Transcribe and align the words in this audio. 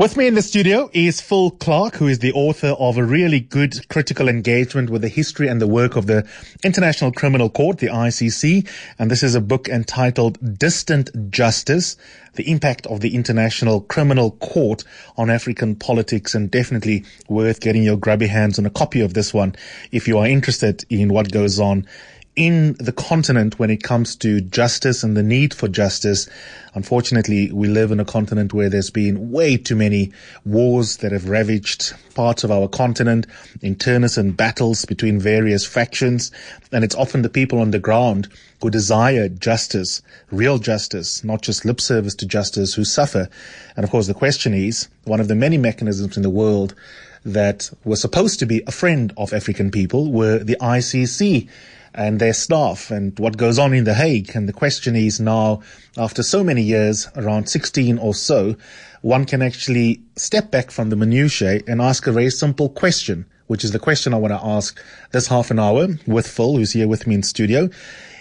With 0.00 0.16
me 0.16 0.26
in 0.26 0.34
the 0.34 0.40
studio 0.40 0.88
is 0.94 1.20
Phil 1.20 1.50
Clark, 1.50 1.96
who 1.96 2.08
is 2.08 2.20
the 2.20 2.32
author 2.32 2.68
of 2.68 2.96
a 2.96 3.04
really 3.04 3.38
good 3.38 3.86
critical 3.90 4.30
engagement 4.30 4.88
with 4.88 5.02
the 5.02 5.08
history 5.08 5.46
and 5.46 5.60
the 5.60 5.66
work 5.66 5.94
of 5.94 6.06
the 6.06 6.26
International 6.64 7.12
Criminal 7.12 7.50
Court, 7.50 7.80
the 7.80 7.88
ICC. 7.88 8.66
And 8.98 9.10
this 9.10 9.22
is 9.22 9.34
a 9.34 9.42
book 9.42 9.68
entitled 9.68 10.58
Distant 10.58 11.30
Justice, 11.30 11.98
the 12.32 12.50
impact 12.50 12.86
of 12.86 13.00
the 13.00 13.14
International 13.14 13.82
Criminal 13.82 14.30
Court 14.30 14.84
on 15.18 15.28
African 15.28 15.76
politics 15.76 16.34
and 16.34 16.50
definitely 16.50 17.04
worth 17.28 17.60
getting 17.60 17.82
your 17.82 17.98
grubby 17.98 18.28
hands 18.28 18.58
on 18.58 18.64
a 18.64 18.70
copy 18.70 19.02
of 19.02 19.12
this 19.12 19.34
one 19.34 19.54
if 19.92 20.08
you 20.08 20.16
are 20.16 20.26
interested 20.26 20.82
in 20.88 21.12
what 21.12 21.30
goes 21.30 21.60
on 21.60 21.86
in 22.40 22.72
the 22.80 22.90
continent 22.90 23.58
when 23.58 23.68
it 23.68 23.82
comes 23.82 24.16
to 24.16 24.40
justice 24.40 25.02
and 25.02 25.14
the 25.14 25.22
need 25.22 25.52
for 25.52 25.68
justice. 25.68 26.26
Unfortunately, 26.72 27.52
we 27.52 27.68
live 27.68 27.92
in 27.92 28.00
a 28.00 28.04
continent 28.06 28.54
where 28.54 28.70
there's 28.70 28.88
been 28.88 29.30
way 29.30 29.58
too 29.58 29.76
many 29.76 30.10
wars 30.46 30.96
that 30.98 31.12
have 31.12 31.28
ravaged 31.28 31.92
parts 32.14 32.42
of 32.42 32.50
our 32.50 32.66
continent, 32.66 33.26
internecine 33.60 34.32
battles 34.32 34.86
between 34.86 35.20
various 35.20 35.66
factions, 35.66 36.32
and 36.72 36.82
it's 36.82 36.94
often 36.94 37.20
the 37.20 37.28
people 37.28 37.58
on 37.58 37.72
the 37.72 37.78
ground 37.78 38.26
who 38.62 38.70
desire 38.70 39.28
justice, 39.28 40.00
real 40.30 40.56
justice, 40.56 41.22
not 41.22 41.42
just 41.42 41.66
lip 41.66 41.78
service 41.78 42.14
to 42.14 42.24
justice, 42.24 42.72
who 42.72 42.86
suffer. 42.86 43.28
And 43.76 43.84
of 43.84 43.90
course, 43.90 44.06
the 44.06 44.14
question 44.14 44.54
is, 44.54 44.88
one 45.04 45.20
of 45.20 45.28
the 45.28 45.34
many 45.34 45.58
mechanisms 45.58 46.16
in 46.16 46.22
the 46.22 46.30
world 46.30 46.74
that 47.22 47.70
were 47.84 47.96
supposed 47.96 48.38
to 48.38 48.46
be 48.46 48.62
a 48.66 48.72
friend 48.72 49.12
of 49.18 49.34
African 49.34 49.70
people 49.70 50.10
were 50.10 50.38
the 50.38 50.56
ICC 50.58 51.46
and 51.94 52.20
their 52.20 52.32
staff 52.32 52.90
and 52.90 53.18
what 53.18 53.36
goes 53.36 53.58
on 53.58 53.74
in 53.74 53.84
The 53.84 53.94
Hague. 53.94 54.34
And 54.34 54.48
the 54.48 54.52
question 54.52 54.96
is 54.96 55.20
now, 55.20 55.62
after 55.96 56.22
so 56.22 56.44
many 56.44 56.62
years, 56.62 57.08
around 57.16 57.48
16 57.48 57.98
or 57.98 58.14
so, 58.14 58.56
one 59.02 59.24
can 59.24 59.42
actually 59.42 60.02
step 60.16 60.50
back 60.50 60.70
from 60.70 60.90
the 60.90 60.96
minutiae 60.96 61.62
and 61.66 61.80
ask 61.80 62.06
a 62.06 62.12
very 62.12 62.30
simple 62.30 62.68
question, 62.68 63.26
which 63.46 63.64
is 63.64 63.72
the 63.72 63.78
question 63.78 64.14
I 64.14 64.18
want 64.18 64.32
to 64.32 64.44
ask 64.44 64.80
this 65.12 65.26
half 65.26 65.50
an 65.50 65.58
hour 65.58 65.88
with 66.06 66.26
Phil, 66.26 66.56
who's 66.56 66.72
here 66.72 66.88
with 66.88 67.06
me 67.06 67.16
in 67.16 67.22
studio. 67.22 67.68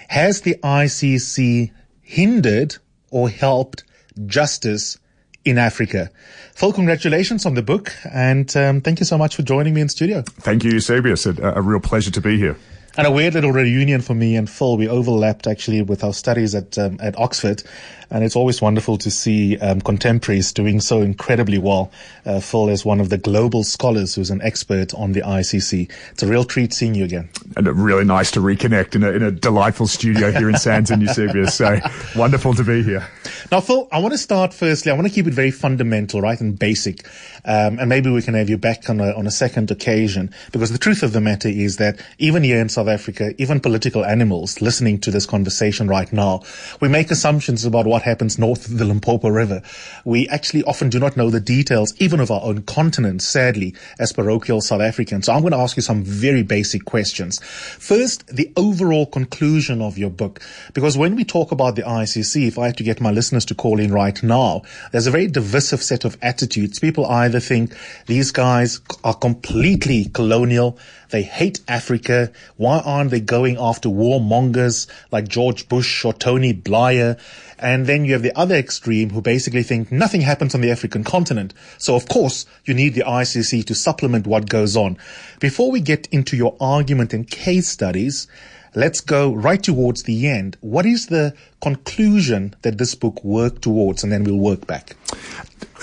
Has 0.08 0.42
the 0.42 0.56
ICC 0.64 1.72
hindered 2.02 2.78
or 3.12 3.30
helped 3.30 3.84
justice 4.26 4.98
in 5.46 5.58
Africa. 5.58 6.10
Phil, 6.54 6.74
congratulations 6.74 7.46
on 7.46 7.54
the 7.54 7.62
book, 7.62 7.94
and 8.12 8.56
um, 8.58 8.82
thank 8.82 9.00
you 9.00 9.06
so 9.06 9.18
much 9.18 9.36
for 9.36 9.42
joining 9.42 9.74
me 9.74 9.82
in 9.82 9.90
studio. 9.90 10.22
Thank 10.22 10.64
you, 10.64 10.72
Eusebius. 10.72 11.26
A, 11.26 11.36
a 11.56 11.62
real 11.62 11.80
pleasure 11.80 12.12
to 12.12 12.22
be 12.22 12.38
here 12.38 12.58
and 12.98 13.08
a 13.08 13.12
weird 13.12 13.34
little 13.34 13.52
reunion 13.52 14.02
for 14.02 14.14
me 14.14 14.36
and 14.36 14.50
Phil. 14.50 14.78
We 14.78 14.88
overlapped 14.88 15.48
actually 15.48 15.82
with 15.82 16.04
our 16.04 16.14
studies 16.14 16.56
at 16.56 16.78
um, 16.78 16.98
at 17.02 17.18
Oxford, 17.18 17.64
and 18.12 18.24
it's 18.24 18.36
always 18.36 18.62
wonderful 18.62 18.98
to 18.98 19.12
see 19.12 19.58
um, 19.60 19.82
contemporaries 19.82 20.52
doing 20.52 20.80
so 20.80 21.02
incredibly 21.02 21.58
well. 21.58 21.92
Uh, 22.26 22.40
Phil 22.40 22.70
is 22.70 22.84
one 22.84 23.00
of 23.00 23.10
the 23.10 23.18
global 23.18 23.64
scholars 23.64 24.16
who's 24.16 24.32
an 24.32 24.42
expert 24.42 24.94
on 24.96 25.12
the 25.12 25.22
ICC. 25.22 25.92
It's 26.12 26.24
a 26.24 26.28
real 26.28 26.44
treat 26.44 26.74
seeing 26.74 26.96
you 26.96 27.06
again. 27.06 27.30
And 27.56 27.68
really 27.68 28.06
nice 28.06 28.32
to 28.32 28.40
reconnect 28.40 28.96
in 28.96 29.04
a, 29.04 29.12
in 29.12 29.22
a 29.22 29.32
delightful 29.32 29.88
studio 29.88 30.32
here 30.32 30.50
in 30.50 30.56
Sandton, 30.56 31.02
Eusebius. 31.08 31.56
So 31.56 31.80
wonderful 32.16 32.54
to 32.56 32.64
be 32.64 32.84
here. 32.84 33.08
Now, 33.52 33.62
Phil, 33.62 33.88
I 33.92 34.00
want 34.00 34.14
to 34.14 34.18
start 34.18 34.54
firstly. 34.54 34.92
I 34.92 34.96
want 34.96 35.08
to 35.08 35.14
keep 35.14 35.28
it 35.28 35.34
very 35.34 35.52
fundamental, 35.52 36.22
right, 36.22 36.40
and 36.40 36.58
basic. 36.58 37.06
Um, 37.46 37.80
and 37.80 37.90
maybe 37.90 38.10
we 38.10 38.22
can 38.22 38.34
have 38.34 38.50
you 38.50 38.58
back 38.58 38.90
on 38.90 39.00
a, 39.00 39.12
on 39.14 39.28
a 39.28 39.32
second 39.32 39.72
occasion 39.72 40.34
because 40.52 40.72
the 40.72 40.78
truth 40.78 41.04
of 41.04 41.14
the 41.14 41.22
matter 41.22 41.48
is 41.48 41.78
that 41.78 42.00
even 42.18 42.44
here 42.44 42.60
in 42.60 42.70
South 42.70 42.79
Africa, 42.88 43.34
even 43.38 43.60
political 43.60 44.06
animals 44.06 44.62
listening 44.62 45.00
to 45.02 45.12
this 45.12 45.26
conversation 45.26 45.88
right 45.88 46.12
now, 46.14 46.42
we 46.80 46.88
make 46.88 47.12
assumptions 47.12 47.66
about 47.66 47.86
what 47.86 48.04
happens 48.04 48.40
north 48.40 48.68
of 48.68 48.78
the 48.78 48.86
Limpopo 48.86 49.30
River. 49.30 49.62
We 50.06 50.28
actually 50.30 50.64
often 50.64 50.90
do 50.90 51.00
not 51.00 51.18
know 51.18 51.30
the 51.30 51.40
details, 51.40 51.94
even 51.98 52.20
of 52.20 52.32
our 52.32 52.42
own 52.44 52.64
continent, 52.64 53.22
sadly, 53.22 53.76
as 54.00 54.14
parochial 54.14 54.62
South 54.62 54.82
Africans. 54.82 55.26
So 55.26 55.34
I'm 55.34 55.42
going 55.42 55.52
to 55.52 55.58
ask 55.58 55.76
you 55.76 55.82
some 55.82 56.04
very 56.04 56.44
basic 56.44 56.86
questions. 56.86 57.40
First, 57.44 58.28
the 58.28 58.52
overall 58.56 59.06
conclusion 59.06 59.82
of 59.82 59.98
your 59.98 60.10
book, 60.10 60.40
because 60.74 60.98
when 60.98 61.16
we 61.16 61.24
talk 61.24 61.52
about 61.52 61.76
the 61.76 61.84
ICC, 61.84 62.48
if 62.48 62.58
I 62.58 62.68
had 62.68 62.78
to 62.78 62.84
get 62.84 63.02
my 63.02 63.12
listeners 63.12 63.46
to 63.46 63.56
call 63.56 63.80
in 63.80 63.92
right 63.92 64.22
now, 64.22 64.62
there's 64.92 65.08
a 65.08 65.12
very 65.12 65.28
divisive 65.28 65.82
set 65.82 66.06
of 66.06 66.18
attitudes. 66.22 66.80
People 66.80 67.06
either 67.06 67.40
think 67.40 67.76
these 68.06 68.32
guys 68.32 68.80
are 69.04 69.14
completely 69.14 70.06
colonial, 70.06 70.78
they 71.10 71.24
hate 71.24 71.60
Africa. 71.68 72.32
Why 72.70 72.82
aren't 72.82 73.10
they 73.10 73.20
going 73.20 73.58
after 73.58 73.90
warmongers 73.90 74.86
like 75.12 75.28
George 75.28 75.68
Bush 75.68 76.06
or 76.06 76.14
Tony 76.14 76.54
Blair? 76.54 77.18
And 77.58 77.88
then 77.88 78.06
you 78.06 78.14
have 78.14 78.22
the 78.22 78.38
other 78.38 78.54
extreme 78.54 79.10
who 79.10 79.24
basically 79.24 79.64
think 79.64 79.92
nothing 79.92 80.22
happens 80.22 80.54
on 80.54 80.62
the 80.62 80.70
African 80.70 81.04
continent. 81.04 81.56
So 81.80 81.96
of 81.96 82.08
course 82.08 82.46
you 82.66 82.76
need 82.76 82.94
the 82.94 83.02
ICC 83.02 83.66
to 83.66 83.74
supplement 83.74 84.28
what 84.28 84.50
goes 84.50 84.78
on. 84.78 85.00
Before 85.40 85.72
we 85.72 85.82
get 85.82 86.08
into 86.12 86.38
your 86.38 86.56
argument 86.62 87.12
and 87.12 87.28
case 87.28 87.68
studies, 87.68 88.28
let's 88.76 89.02
go 89.02 89.34
right 89.34 89.62
towards 89.62 90.04
the 90.04 90.28
end. 90.28 90.58
What 90.62 90.86
is 90.86 91.08
the 91.08 91.34
conclusion 91.62 92.56
that 92.62 92.78
this 92.78 92.96
book 92.96 93.24
worked 93.24 93.62
towards? 93.62 94.04
And 94.04 94.12
then 94.12 94.24
we'll 94.24 94.38
work 94.38 94.68
back. 94.68 94.96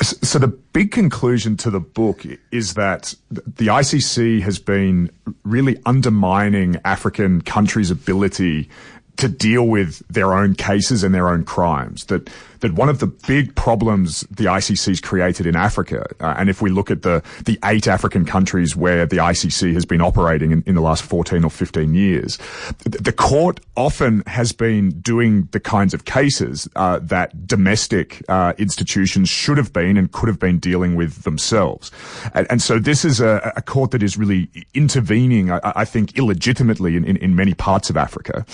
So 0.03 0.39
the 0.39 0.49
big 0.49 0.93
conclusion 0.93 1.57
to 1.59 1.71
the 1.71 1.81
book 1.81 2.25
is 2.51 2.75
that 2.75 3.15
the 3.31 3.69
ICC 3.69 4.43
has 4.43 4.59
been 4.59 5.11
really 5.45 5.79
undermining 5.87 6.77
African 6.85 7.41
countries' 7.41 7.91
ability 7.91 8.69
to 9.17 9.29
deal 9.29 9.67
with 9.67 10.07
their 10.09 10.35
own 10.35 10.55
cases 10.55 11.03
and 11.03 11.15
their 11.15 11.29
own 11.29 11.45
crimes. 11.45 12.05
That 12.07 12.29
that 12.61 12.73
one 12.75 12.89
of 12.89 12.99
the 12.99 13.07
big 13.07 13.55
problems 13.55 14.21
the 14.31 14.45
ICC's 14.45 15.01
created 15.01 15.47
in 15.47 15.57
Africa, 15.57 16.07
uh, 16.21 16.35
and 16.37 16.49
if 16.49 16.63
we 16.63 16.71
look 16.71 16.91
at 16.91 17.03
the 17.03 17.23
the 17.45 17.59
eight 17.65 17.87
African 17.87 18.25
countries 18.25 18.77
where 18.77 19.07
the 19.07 19.17
ICC 19.17 19.75
has 19.75 19.85
been 19.85 20.01
operating 20.01 20.51
in, 20.53 20.63
in 20.67 20.75
the 20.75 20.81
last 20.81 21.03
14 21.03 21.45
or 21.45 21.51
15 21.51 21.95
years, 21.95 22.39
the, 22.85 23.13
court 23.13 23.61
often 23.77 24.23
has 24.27 24.53
been 24.53 24.91
doing 25.01 25.49
the 25.53 25.61
kinds 25.61 25.95
of 25.95 26.05
cases 26.05 26.69
uh, 26.77 26.99
that 27.01 27.47
domestic 27.47 28.23
uh, 28.29 28.53
institutions 28.59 29.29
should 29.29 29.57
have 29.57 29.73
been 29.73 29.97
and 29.97 30.13
could 30.13 30.29
have 30.29 30.39
been 30.39 30.59
dealing 30.59 30.95
with 30.95 31.23
themselves. 31.23 31.91
And, 32.35 32.47
and 32.51 32.63
so 32.63 32.79
this 32.79 33.05
is 33.05 33.21
a, 33.21 33.53
a, 33.57 33.63
court 33.63 33.91
that 33.93 34.03
is 34.03 34.17
really 34.17 34.49
intervening, 34.75 35.51
I, 35.51 35.61
I 35.65 35.85
think, 35.85 36.17
illegitimately 36.17 36.97
in, 36.97 37.05
in, 37.05 37.17
in, 37.17 37.35
many 37.35 37.55
parts 37.55 37.91
of 37.91 37.97
Africa. 37.97 38.45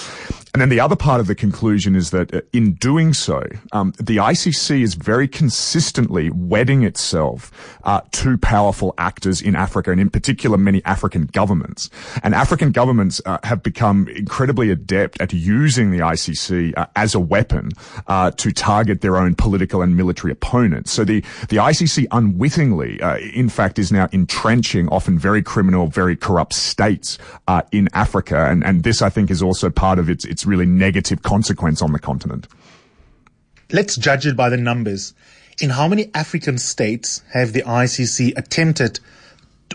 And 0.53 0.61
then 0.61 0.69
the 0.69 0.81
other 0.81 0.97
part 0.97 1.21
of 1.21 1.27
the 1.27 1.35
conclusion 1.35 1.95
is 1.95 2.11
that 2.11 2.35
uh, 2.35 2.41
in 2.53 2.75
doing 2.75 3.13
so, 3.13 3.45
um, 3.73 3.92
the 3.99 4.17
ICC 4.17 4.83
is 4.83 4.95
very 4.95 5.29
consistently 5.29 6.31
wedding 6.31 6.83
itself 6.83 7.51
uh, 7.85 8.01
to 8.13 8.39
powerful 8.39 8.95
actors 8.99 9.41
in 9.41 9.55
Africa, 9.55 9.91
and 9.91 10.01
in 10.01 10.11
particular, 10.11 10.57
many 10.57 10.85
African 10.85 11.27
governments. 11.27 11.91
And 12.23 12.35
African 12.35 12.73
governments 12.73 13.21
uh, 13.27 13.39
have 13.45 13.63
become 13.63 14.09
incredibly 14.09 14.71
adept 14.71 15.21
at 15.21 15.33
using 15.33 15.91
the 15.91 15.99
ICC 15.99 16.75
uh, 16.77 16.87
as 16.97 17.15
a 17.15 17.21
weapon 17.21 17.71
uh, 18.07 18.31
to 18.33 18.53
target 18.53 19.01
their 19.01 19.17
own 19.17 19.35
political 19.35 19.83
and 19.83 19.97
military 19.97 20.33
opponents. 20.33 20.93
So 20.93 21.05
the 21.05 21.21
the 21.49 21.57
ICC 21.57 22.07
unwittingly, 22.11 23.01
uh, 23.01 23.19
in 23.19 23.49
fact, 23.49 23.79
is 23.79 23.93
now 23.93 24.09
entrenching 24.13 24.89
often 24.89 25.19
very 25.19 25.43
criminal, 25.43 25.87
very 25.87 26.17
corrupt 26.17 26.55
states 26.55 27.19
uh, 27.49 27.63
in 27.73 27.89
Africa, 27.95 28.47
and 28.49 28.65
and 28.65 28.83
this 28.83 29.03
I 29.03 29.11
think 29.11 29.31
is 29.31 29.43
also 29.43 29.71
part 29.71 29.99
of 29.99 30.09
its 30.09 30.25
its 30.25 30.47
really 30.47 30.67
negative 30.67 31.23
consequence 31.23 31.83
on 31.83 31.93
the 31.93 31.99
continent 31.99 32.47
let's 33.73 33.97
judge 33.97 34.27
it 34.27 34.37
by 34.37 34.49
the 34.49 34.57
numbers. 34.57 35.15
In 35.61 35.71
how 35.71 35.89
many 35.89 36.11
African 36.15 36.59
states 36.59 37.23
have 37.33 37.53
the 37.53 37.63
ICC 37.63 38.37
attempted 38.37 39.01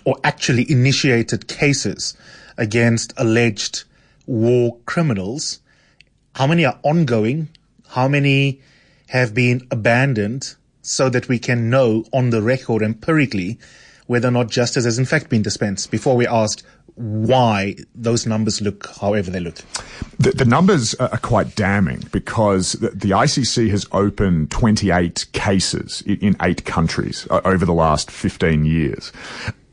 or 0.06 0.18
actually 0.24 0.70
initiated 0.72 1.48
cases 1.48 2.16
against 2.58 3.14
alleged 3.18 3.84
war 4.26 4.78
criminals? 4.86 5.60
How 6.36 6.48
many 6.48 6.66
are 6.66 6.80
ongoing? 6.84 7.50
How 7.90 8.08
many 8.08 8.62
have 9.08 9.34
been 9.34 9.68
abandoned 9.72 10.56
so 10.82 11.10
that 11.10 11.28
we 11.28 11.40
can 11.40 11.70
know 11.70 12.06
on 12.14 12.30
the 12.30 12.42
record 12.42 12.82
empirically 12.82 13.58
whether 14.06 14.30
or 14.30 14.32
not 14.32 14.50
justice 14.50 14.86
has 14.86 14.98
in 14.98 15.06
fact 15.06 15.30
been 15.30 15.42
dispensed 15.42 15.92
before 15.92 16.16
we 16.16 16.26
ask 16.26 16.64
why 16.98 17.76
those 17.94 18.26
numbers 18.26 18.60
look 18.60 18.88
however 19.00 19.30
they 19.30 19.40
look. 19.40 19.58
The, 20.18 20.32
the 20.32 20.46
numbers 20.46 20.96
are 20.96 21.18
quite 21.20 21.56
damning 21.56 22.04
because 22.12 22.74
the, 22.74 22.90
the, 22.90 23.12
ICC 23.12 23.70
has 23.70 23.86
opened 23.92 24.50
28 24.50 25.28
cases 25.32 26.02
in, 26.08 26.36
eight 26.42 26.66
countries 26.66 27.28
uh, 27.30 27.42
over 27.46 27.66
the 27.66 27.74
last 27.74 28.10
15 28.10 28.66
years. 28.66 29.12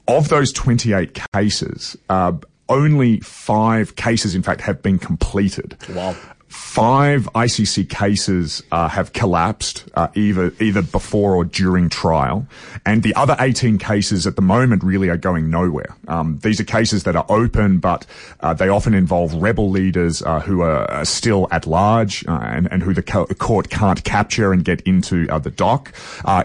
Of 0.06 0.28
those 0.28 0.52
28 0.52 1.18
cases, 1.32 1.96
uh, 2.10 2.32
only 2.68 3.20
five 3.20 3.96
cases, 3.96 4.34
in 4.34 4.42
fact, 4.42 4.60
have 4.60 4.82
been 4.82 4.98
completed. 4.98 5.76
Wow. 5.90 6.14
Five 6.54 7.28
ICC 7.34 7.88
cases 7.88 8.60
uh, 8.72 8.88
have 8.88 9.12
collapsed 9.12 9.84
uh, 9.94 10.08
either 10.14 10.52
either 10.60 10.82
before 10.82 11.34
or 11.34 11.44
during 11.44 11.88
trial, 11.88 12.46
and 12.84 13.02
the 13.02 13.14
other 13.14 13.36
18 13.38 13.78
cases 13.78 14.26
at 14.26 14.36
the 14.36 14.42
moment 14.42 14.82
really 14.82 15.08
are 15.08 15.16
going 15.16 15.50
nowhere. 15.50 15.96
Um, 16.08 16.38
these 16.42 16.60
are 16.60 16.64
cases 16.64 17.04
that 17.04 17.16
are 17.16 17.26
open, 17.28 17.78
but 17.78 18.06
uh, 18.40 18.54
they 18.54 18.68
often 18.68 18.94
involve 18.94 19.34
rebel 19.34 19.70
leaders 19.70 20.22
uh, 20.22 20.40
who 20.40 20.62
are 20.62 21.04
still 21.04 21.48
at 21.50 21.66
large 21.66 22.24
uh, 22.26 22.40
and, 22.42 22.70
and, 22.72 22.82
who 22.82 22.92
the 22.92 23.02
co- 23.02 23.26
court 23.26 23.70
can't 23.70 24.02
capture 24.02 24.52
and 24.52 24.64
get 24.64 24.80
into 24.82 25.28
uh, 25.30 25.38
the 25.38 25.50
dock. 25.50 25.92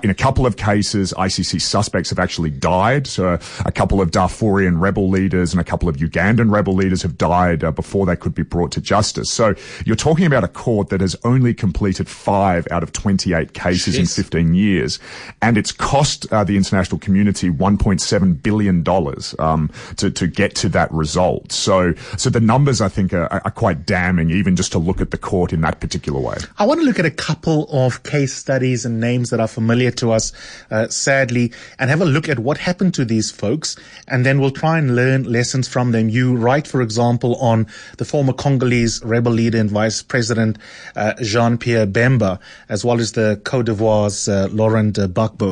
in 0.04 0.10
a 0.10 0.16
couple 0.16 0.46
of 0.46 0.58
cases, 0.58 1.14
ICC 1.18 1.62
suspects 1.62 2.10
have 2.10 2.20
actually 2.20 2.50
died. 2.50 3.06
So 3.08 3.40
a 3.66 3.72
couple 3.72 4.02
of 4.02 4.12
Darfurian 4.12 4.80
rebel 4.80 5.10
leaders 5.10 5.54
and 5.54 5.62
a 5.62 5.64
couple 5.64 5.90
of 5.90 5.98
Ugandan 5.98 6.52
rebel 6.52 6.74
leaders 6.74 7.02
have 7.04 7.18
died 7.18 7.60
before 7.76 8.06
they 8.06 8.16
could 8.16 8.34
be 8.34 8.44
brought 8.44 8.72
to 8.74 8.82
justice. 8.82 9.32
So 9.32 9.56
you're 9.86 9.96
talking 10.00 10.26
about 10.26 10.44
a 10.44 10.48
court 10.48 10.90
that 10.90 11.02
has 11.02 11.16
only 11.24 11.54
completed 11.54 12.08
five 12.08 12.66
out 12.72 12.82
of 12.82 12.94
28 12.94 13.54
cases 13.54 13.96
Jeez. 13.96 14.00
in 14.00 14.06
15 14.06 14.54
years, 14.56 14.98
and 15.42 15.58
it's 15.58 15.72
cost 15.72 16.32
uh, 16.32 16.44
the 16.44 16.56
international 16.56 16.98
community 17.00 17.50
1.7 17.50 18.42
billion 18.42 18.82
dollars 18.82 19.36
um, 19.40 19.70
to 19.98 20.10
to 20.10 20.26
get 20.26 20.56
to 20.56 20.70
that 20.70 20.92
result. 20.92 21.52
So 21.52 21.94
so 22.18 22.30
the 22.30 22.40
numbers 22.40 22.82
I 22.82 22.88
think 22.88 23.14
are, 23.14 23.28
are 23.30 23.52
quite 23.52 23.86
damning, 23.86 24.32
even 24.32 24.56
just 24.56 24.72
to 24.72 24.80
look 24.80 25.02
at 25.02 25.12
the 25.12 25.18
court 25.18 25.54
in 25.54 25.62
that 25.62 25.80
particular 25.82 26.20
way. 26.20 26.38
I 26.58 26.66
want 26.66 26.80
to 26.80 26.86
look 26.86 27.00
at 27.00 27.06
a 27.06 27.12
couple 27.12 27.68
of 27.70 28.04
case 28.04 28.34
studies 28.34 28.86
and 28.86 29.00
names 29.00 29.30
that 29.30 29.40
are 29.40 29.48
familiar 29.48 29.92
to 29.92 30.12
us, 30.12 30.32
uh, 30.72 30.88
sadly, 30.88 31.52
and 31.78 31.90
have 31.90 32.02
a 32.02 32.06
look 32.06 32.30
at 32.30 32.40
what 32.40 32.58
happened 32.58 32.94
to 32.96 33.06
these 33.06 33.32
folks, 33.32 33.76
and 34.08 34.26
then 34.26 34.40
we'll 34.40 34.52
try 34.52 34.78
and 34.78 34.96
learn 34.96 35.24
lessons 35.24 35.68
from 35.68 35.92
them. 35.92 36.08
You 36.10 36.36
write, 36.36 36.68
for 36.68 36.82
example, 36.82 37.36
on 37.36 37.68
the 37.98 38.06
former 38.06 38.34
Congolese 38.34 39.04
rebel 39.04 39.34
leader 39.34 39.58
and 39.58 39.72
vice 39.80 40.02
President 40.04 40.58
uh, 40.98 41.14
Jean-Pierre 41.22 41.88
Bemba, 41.88 42.40
as 42.68 42.84
well 42.84 43.00
as 43.00 43.14
the 43.14 43.40
Cote 43.46 43.68
d'Ivoire's 43.68 44.28
uh, 44.28 44.50
Laurent 44.52 44.96
Gbagbo. 44.96 45.52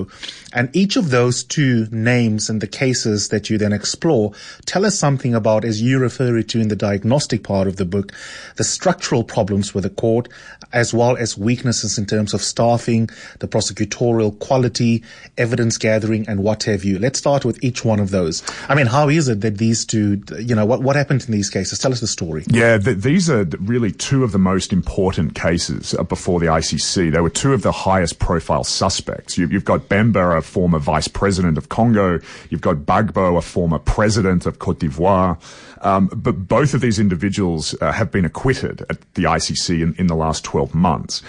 And 0.53 0.75
each 0.75 0.97
of 0.97 1.11
those 1.11 1.43
two 1.43 1.87
names 1.91 2.49
and 2.49 2.59
the 2.59 2.67
cases 2.67 3.29
that 3.29 3.49
you 3.49 3.57
then 3.57 3.73
explore 3.73 4.33
tell 4.65 4.85
us 4.85 4.97
something 4.97 5.33
about, 5.33 5.63
as 5.63 5.81
you 5.81 5.99
refer 5.99 6.41
to 6.41 6.59
in 6.59 6.67
the 6.67 6.75
diagnostic 6.75 7.43
part 7.43 7.67
of 7.67 7.75
the 7.77 7.85
book, 7.85 8.11
the 8.57 8.63
structural 8.63 9.23
problems 9.23 9.73
with 9.73 9.83
the 9.83 9.89
court, 9.89 10.27
as 10.73 10.93
well 10.93 11.15
as 11.15 11.37
weaknesses 11.37 11.97
in 11.97 12.05
terms 12.05 12.33
of 12.33 12.41
staffing, 12.41 13.09
the 13.39 13.47
prosecutorial 13.47 14.37
quality, 14.39 15.03
evidence 15.37 15.77
gathering, 15.77 16.27
and 16.27 16.43
what 16.43 16.63
have 16.63 16.83
you. 16.83 16.99
Let's 16.99 17.19
start 17.19 17.45
with 17.45 17.63
each 17.63 17.85
one 17.85 17.99
of 18.01 18.09
those. 18.09 18.43
I 18.67 18.75
mean, 18.75 18.87
how 18.87 19.07
is 19.09 19.27
it 19.29 19.41
that 19.41 19.57
these 19.57 19.85
two, 19.85 20.21
you 20.39 20.55
know, 20.55 20.65
what, 20.65 20.81
what 20.81 20.95
happened 20.95 21.23
in 21.27 21.31
these 21.31 21.49
cases? 21.49 21.79
Tell 21.79 21.93
us 21.93 22.01
the 22.01 22.07
story. 22.07 22.43
Yeah, 22.47 22.77
th- 22.77 22.97
these 22.97 23.29
are 23.29 23.45
really 23.59 23.91
two 23.91 24.16
of 24.23 24.31
the 24.31 24.37
most 24.37 24.73
important 24.73 25.35
cases 25.35 25.93
uh, 25.93 26.03
before 26.03 26.39
the 26.39 26.47
ICC. 26.47 27.11
They 27.11 27.21
were 27.21 27.29
two 27.29 27.53
of 27.53 27.61
the 27.61 27.71
highest 27.71 28.19
profile 28.19 28.63
suspects. 28.63 29.37
You, 29.37 29.47
have 29.49 29.65
got 29.65 29.81
Bemba, 29.89 30.37
a 30.37 30.41
former 30.41 30.79
vice 30.79 31.07
president 31.07 31.57
of 31.57 31.69
Congo. 31.69 32.19
You've 32.49 32.61
got 32.61 32.77
Gbagbo, 32.77 33.37
a 33.37 33.41
former 33.41 33.79
president 33.79 34.45
of 34.45 34.59
Cote 34.59 34.79
d'Ivoire. 34.79 35.39
Um, 35.81 36.07
but 36.07 36.47
both 36.47 36.73
of 36.73 36.81
these 36.81 36.99
individuals 36.99 37.75
uh, 37.81 37.91
have 37.91 38.11
been 38.11 38.25
acquitted 38.25 38.81
at 38.89 38.99
the 39.13 39.23
ICC 39.23 39.81
in, 39.81 39.95
in 39.97 40.07
the 40.07 40.15
last 40.15 40.43
12 40.43 40.73
months. 40.73 41.21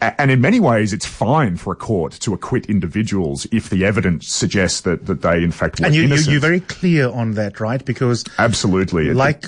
And 0.00 0.30
in 0.30 0.42
many 0.42 0.60
ways, 0.60 0.92
it's 0.92 1.06
fine 1.06 1.56
for 1.56 1.72
a 1.72 1.76
court 1.76 2.12
to 2.12 2.34
acquit 2.34 2.66
individuals 2.66 3.46
if 3.50 3.70
the 3.70 3.86
evidence 3.86 4.28
suggests 4.28 4.82
that, 4.82 5.06
that 5.06 5.22
they, 5.22 5.42
in 5.42 5.52
fact, 5.52 5.80
were 5.80 5.86
and 5.86 5.94
you, 5.94 6.04
innocent. 6.04 6.28
You, 6.28 6.36
are 6.36 6.40
very 6.40 6.60
clear 6.60 7.08
on 7.08 7.32
that, 7.32 7.60
right? 7.60 7.82
Because 7.82 8.22
absolutely, 8.38 9.14
like 9.14 9.46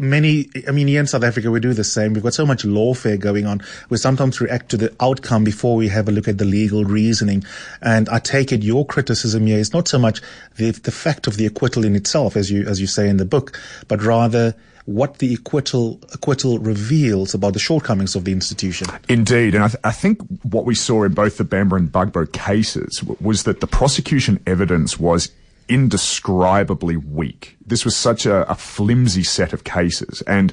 many, 0.00 0.48
I 0.66 0.72
mean, 0.72 0.88
here 0.88 1.00
in 1.00 1.06
South 1.06 1.22
Africa, 1.22 1.50
we 1.50 1.60
do 1.60 1.72
the 1.72 1.84
same. 1.84 2.14
We've 2.14 2.22
got 2.22 2.34
so 2.34 2.46
much 2.46 2.64
lawfare 2.64 3.18
going 3.18 3.46
on. 3.46 3.62
We 3.90 3.98
sometimes 3.98 4.40
react 4.40 4.70
to 4.70 4.76
the 4.76 4.94
outcome 5.00 5.44
before 5.44 5.76
we 5.76 5.88
have 5.88 6.08
a 6.08 6.12
look 6.12 6.26
at 6.26 6.38
the 6.38 6.44
legal 6.44 6.84
reasoning. 6.84 7.44
And 7.82 8.08
I 8.08 8.18
take 8.18 8.50
it 8.50 8.62
your 8.62 8.86
criticism 8.86 9.46
here 9.46 9.58
is 9.58 9.72
not 9.72 9.86
so 9.86 9.98
much 9.98 10.20
the, 10.56 10.70
the 10.70 10.90
fact 10.90 11.26
of 11.26 11.36
the 11.36 11.46
acquittal 11.46 11.84
in 11.84 11.94
itself, 11.94 12.36
as 12.36 12.50
you, 12.50 12.66
as 12.66 12.80
you 12.80 12.86
say 12.86 13.08
in 13.08 13.18
the 13.18 13.24
book, 13.24 13.60
but 13.88 14.02
rather 14.02 14.54
what 14.86 15.18
the 15.18 15.34
acquittal 15.34 16.00
acquittal 16.12 16.58
reveals 16.58 17.34
about 17.34 17.52
the 17.52 17.58
shortcomings 17.58 18.16
of 18.16 18.24
the 18.24 18.32
institution. 18.32 18.88
Indeed, 19.08 19.54
and 19.54 19.64
I, 19.64 19.68
th- 19.68 19.80
I, 19.84 19.92
think 19.92 20.20
what 20.42 20.64
we 20.64 20.74
saw 20.74 21.04
in 21.04 21.12
both 21.12 21.36
the 21.36 21.44
Bemba 21.44 21.76
and 21.76 21.92
Gbagbo 21.92 22.32
cases 22.32 22.98
w- 23.00 23.16
was 23.20 23.44
that 23.44 23.60
the 23.60 23.66
prosecution 23.66 24.40
evidence 24.46 24.98
was 24.98 25.30
indescribably 25.70 26.96
weak. 26.96 27.56
This 27.64 27.84
was 27.84 27.96
such 27.96 28.26
a, 28.26 28.50
a 28.50 28.56
flimsy 28.56 29.22
set 29.22 29.52
of 29.52 29.62
cases. 29.62 30.20
And 30.22 30.52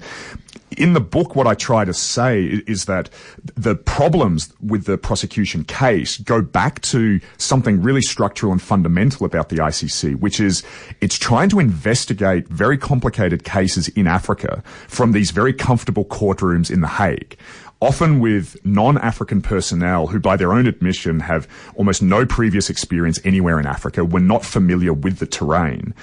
in 0.78 0.94
the 0.94 1.00
book, 1.00 1.36
what 1.36 1.48
I 1.48 1.56
try 1.56 1.86
to 1.86 1.94
say 1.94 2.44
is 2.68 2.86
that 2.86 3.10
the 3.56 3.74
problems 3.76 4.54
with 4.62 4.86
the 4.86 4.98
prosecution 4.98 5.64
case 5.64 6.18
go 6.18 6.42
back 6.42 6.82
to 6.82 7.20
something 7.38 7.82
really 7.82 8.02
structural 8.02 8.52
and 8.52 8.62
fundamental 8.62 9.26
about 9.26 9.50
the 9.50 9.56
ICC, 9.56 10.20
which 10.20 10.40
is 10.40 10.64
it's 11.02 11.18
trying 11.18 11.50
to 11.50 11.60
investigate 11.60 12.48
very 12.50 12.78
complicated 12.78 13.44
cases 13.44 13.88
in 13.90 14.06
Africa 14.06 14.62
from 14.88 15.14
these 15.14 15.32
very 15.32 15.54
comfortable 15.54 16.06
courtrooms 16.06 16.70
in 16.70 16.82
The 16.82 16.88
Hague 16.88 17.38
often 17.80 18.20
with 18.20 18.58
non-African 18.66 19.42
personnel 19.42 20.08
who 20.08 20.20
by 20.20 20.36
their 20.36 20.54
own 20.54 20.68
admission 20.68 21.20
have 21.20 21.48
almost 21.76 22.02
no 22.02 22.26
previous 22.26 22.70
experience 22.70 23.20
anywhere 23.24 23.60
in 23.60 23.66
Africa, 23.66 24.04
were 24.04 24.20
not 24.20 24.44
familiar 24.44 24.94
with 24.94 25.20
the 25.20 25.28
terrain 25.28 25.94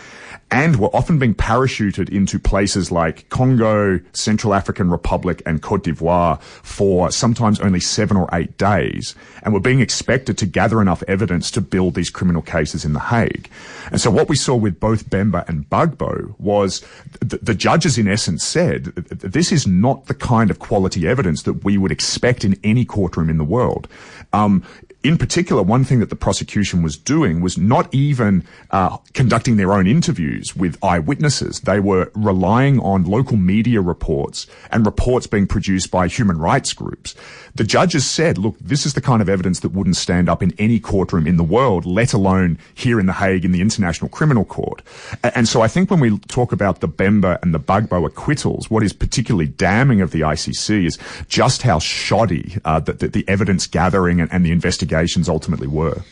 and 0.51 0.77
were 0.77 0.95
often 0.95 1.19
being 1.19 1.35
parachuted 1.35 2.09
into 2.11 2.39
places 2.39 2.93
like 2.93 3.29
Congo, 3.29 3.99
Central 4.13 4.55
African 4.55 4.89
Republic, 4.91 5.43
and 5.47 5.63
Cote 5.63 5.83
d'Ivoire 5.83 6.41
for 6.41 7.11
sometimes 7.11 7.59
only 7.61 7.81
seven 7.81 8.17
or 8.17 8.29
eight 8.33 8.57
days, 8.57 9.17
and 9.43 9.53
were 9.53 9.61
being 9.61 9.81
expected 9.81 10.39
to 10.39 10.47
gather 10.47 10.81
enough 10.81 11.03
evidence 11.09 11.51
to 11.51 11.61
build 11.61 11.95
these 11.95 12.11
criminal 12.11 12.43
cases 12.43 12.85
in 12.85 12.93
The 12.93 13.01
Hague. 13.01 13.51
And 13.91 14.01
so 14.01 14.11
what 14.11 14.29
we 14.29 14.37
saw 14.37 14.55
with 14.55 14.79
both 14.79 15.11
Bemba 15.11 15.49
and 15.49 15.69
Gbagbo 15.69 16.39
was 16.39 16.85
th- 17.29 17.43
the 17.43 17.55
judges 17.55 17.99
in 17.99 18.07
essence 18.07 18.45
said, 18.45 18.85
this 18.95 19.51
is 19.51 19.67
not 19.67 20.07
the 20.07 20.15
kind 20.15 20.51
of 20.51 20.59
quality 20.59 21.09
evidence 21.09 21.43
that 21.43 21.64
we 21.65 21.79
would 21.79 21.91
expect 21.91 22.45
in 22.45 22.59
any 22.63 22.85
courtroom 22.85 23.29
in 23.31 23.39
the 23.39 23.45
world. 23.45 23.89
Um, 24.33 24.63
in 25.05 25.19
particular, 25.19 25.63
one 25.63 25.85
thing 25.85 26.01
that 26.01 26.09
the 26.09 26.17
prosecution 26.17 26.83
was 26.83 26.97
doing 26.97 27.43
was 27.43 27.59
not 27.59 27.93
even 27.95 28.43
uh, 28.71 28.97
conducting 29.13 29.59
their 29.59 29.75
own 29.75 29.87
interviews 29.87 30.57
with 30.57 30.83
eyewitnesses. 30.83 31.61
They 31.61 31.79
were 31.79 32.11
relying 32.15 32.81
on 32.81 33.05
local 33.05 33.37
media 33.37 33.83
reports 33.83 34.47
and 34.73 34.87
reports 34.87 35.27
being 35.27 35.47
produced 35.47 35.91
by 35.91 36.09
human 36.09 36.39
rights 36.39 36.73
groups. 36.73 37.15
The 37.55 37.65
judges 37.65 38.07
said, 38.07 38.39
look, 38.39 38.59
this 38.59 38.87
is 38.87 38.95
the 38.95 39.03
kind 39.03 39.21
of 39.21 39.29
evidence 39.29 39.61
that 39.61 39.69
wouldn't 39.69 39.97
stand 39.97 40.31
up 40.31 40.43
in 40.43 40.55
any 40.59 40.81
courtroom 40.81 41.27
in 41.27 41.37
the 41.37 41.45
world, 41.45 41.85
let 41.85 42.15
alone 42.15 42.59
here 42.75 42.99
in 42.99 43.05
The 43.05 43.13
Hague 43.13 43.45
in 43.45 43.53
the 43.53 43.61
International 43.61 44.09
Criminal 44.09 44.47
Court. 44.47 44.81
And 45.23 45.47
so 45.47 45.61
I 45.61 45.69
think 45.69 45.91
when 45.91 46.01
we 46.01 46.19
talk 46.21 46.51
about 46.51 46.81
the 46.81 46.89
Bemba 46.89 47.41
and 47.43 47.55
the 47.55 47.61
Gbagbo 47.61 48.07
acquittals, 48.07 48.71
what 48.71 48.83
is 48.83 48.95
particularly 48.95 49.49
damning 49.49 50.01
of 50.01 50.13
the 50.13 50.23
ICC 50.23 50.87
is 50.87 50.99
just 51.29 51.61
how 51.61 51.79
shoddy 51.79 52.57
uh, 52.65 52.81
the, 52.81 52.95
the, 52.95 53.09
the 53.09 53.29
evidence 53.29 53.67
gathering 53.67 54.21
and, 54.21 54.33
and 54.33 54.47
the 54.47 54.51
investigation 54.51 54.94
investigations 54.95 55.29
ultimately 55.29 55.67
were. 55.67 56.03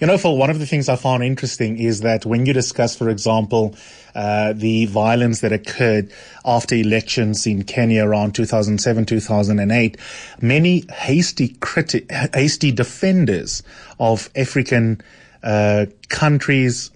You 0.00 0.06
know, 0.06 0.16
Phil, 0.16 0.36
one 0.36 0.48
of 0.48 0.60
the 0.60 0.66
things 0.66 0.88
I 0.88 0.94
found 0.94 1.24
interesting 1.24 1.76
is 1.76 2.02
that 2.02 2.24
when 2.24 2.46
you 2.46 2.52
discuss, 2.52 2.94
for 2.94 3.08
example, 3.08 3.74
uh, 4.14 4.52
the 4.52 4.86
violence 4.86 5.40
that 5.40 5.52
occurred 5.52 6.12
after 6.44 6.76
elections 6.76 7.46
in 7.48 7.64
Kenya 7.64 8.04
around 8.04 8.36
2007, 8.36 9.06
2008, 9.06 9.96
many 10.40 10.84
hasty 10.92 11.48
criti- 11.54 12.08
hasty 12.32 12.70
defenders 12.70 13.64
of 13.98 14.30
African 14.36 15.00
uh, 15.42 15.86
countries, 16.08 16.92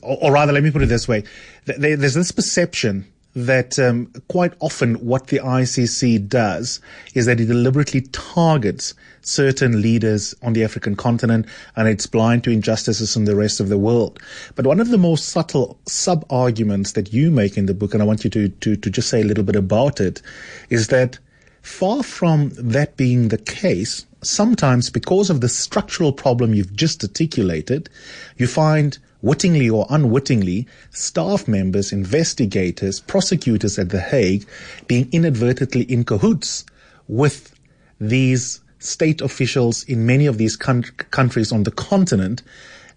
or 0.00 0.32
rather, 0.32 0.54
let 0.54 0.62
me 0.62 0.70
put 0.70 0.80
it 0.80 0.88
this 0.88 1.06
way: 1.06 1.24
there's 1.66 2.14
this 2.14 2.32
perception 2.32 3.04
that 3.34 3.78
um, 3.78 4.10
quite 4.28 4.54
often 4.60 4.94
what 4.94 5.26
the 5.26 5.38
ICC 5.40 6.26
does 6.26 6.80
is 7.14 7.26
that 7.26 7.38
it 7.38 7.44
deliberately 7.44 8.00
targets 8.12 8.94
certain 9.26 9.82
leaders 9.82 10.34
on 10.42 10.52
the 10.52 10.64
African 10.64 10.96
continent 10.96 11.46
and 11.74 11.88
it's 11.88 12.06
blind 12.06 12.44
to 12.44 12.50
injustices 12.50 13.16
in 13.16 13.24
the 13.24 13.36
rest 13.36 13.60
of 13.60 13.68
the 13.68 13.78
world. 13.78 14.20
But 14.54 14.66
one 14.66 14.80
of 14.80 14.88
the 14.88 14.98
most 14.98 15.28
subtle 15.28 15.78
sub 15.86 16.24
arguments 16.30 16.92
that 16.92 17.12
you 17.12 17.30
make 17.30 17.56
in 17.56 17.66
the 17.66 17.74
book, 17.74 17.92
and 17.92 18.02
I 18.02 18.06
want 18.06 18.24
you 18.24 18.30
to, 18.30 18.48
to, 18.48 18.76
to 18.76 18.90
just 18.90 19.08
say 19.08 19.20
a 19.20 19.24
little 19.24 19.44
bit 19.44 19.56
about 19.56 20.00
it, 20.00 20.22
is 20.70 20.88
that 20.88 21.18
far 21.62 22.02
from 22.02 22.50
that 22.54 22.96
being 22.96 23.28
the 23.28 23.38
case, 23.38 24.06
sometimes 24.22 24.90
because 24.90 25.28
of 25.28 25.40
the 25.40 25.48
structural 25.48 26.12
problem 26.12 26.54
you've 26.54 26.76
just 26.76 27.02
articulated, 27.02 27.90
you 28.36 28.46
find 28.46 28.98
wittingly 29.22 29.68
or 29.68 29.86
unwittingly, 29.90 30.68
staff 30.90 31.48
members, 31.48 31.92
investigators, 31.92 33.00
prosecutors 33.00 33.78
at 33.78 33.88
The 33.88 34.00
Hague 34.00 34.46
being 34.86 35.08
inadvertently 35.10 35.82
in 35.82 36.04
cahoots 36.04 36.64
with 37.08 37.52
these 37.98 38.60
state 38.78 39.20
officials 39.20 39.84
in 39.84 40.06
many 40.06 40.26
of 40.26 40.38
these 40.38 40.56
countries 40.56 41.52
on 41.52 41.62
the 41.62 41.70
continent. 41.70 42.42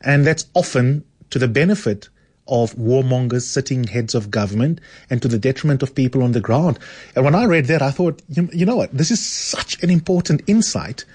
And 0.02 0.26
that's 0.26 0.48
often 0.54 1.04
to 1.30 1.40
the 1.40 1.48
benefit 1.48 2.10
of 2.48 2.74
warmongers 2.76 3.44
sitting 3.44 3.84
heads 3.84 4.16
of 4.16 4.32
government 4.32 4.82
and 5.10 5.22
to 5.22 5.28
the 5.28 5.38
detriment 5.38 5.84
of 5.84 5.94
people 5.94 6.24
on 6.24 6.32
the 6.32 6.42
ground. 6.42 6.80
And 7.16 7.24
when 7.24 7.36
I 7.36 7.46
read 7.46 7.66
that, 7.66 7.82
I 7.82 7.92
thought, 7.92 8.22
you, 8.28 8.50
you 8.52 8.66
know 8.66 8.76
what? 8.76 8.92
This 8.92 9.12
is 9.12 9.24
such 9.24 9.82
an 9.84 9.90
important 9.90 10.42
insight 10.48 11.06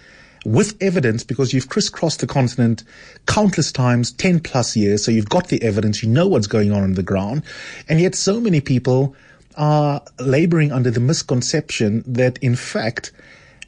with 0.44 0.80
evidence 0.80 1.25
because 1.25 1.52
you've 1.52 1.68
crisscrossed 1.68 2.21
the 2.21 2.26
continent 2.26 2.85
countless 3.26 3.73
times, 3.73 4.12
10 4.12 4.40
plus 4.40 4.76
years. 4.76 5.04
So 5.04 5.11
you've 5.11 5.28
got 5.28 5.49
the 5.49 5.62
evidence. 5.62 6.02
You 6.02 6.09
know 6.09 6.28
what's 6.28 6.47
going 6.47 6.71
on 6.71 6.83
on 6.83 6.94
the 6.94 7.02
ground. 7.02 7.42
And 7.88 8.00
yet 8.00 8.14
so 8.14 8.40
many 8.40 8.61
people 8.61 9.16
are 9.56 10.02
laboring 10.21 10.73
under 10.73 10.90
the 10.90 11.00
misconception 11.00 12.04
that 12.06 12.38
in 12.38 12.56
fact, 12.56 13.12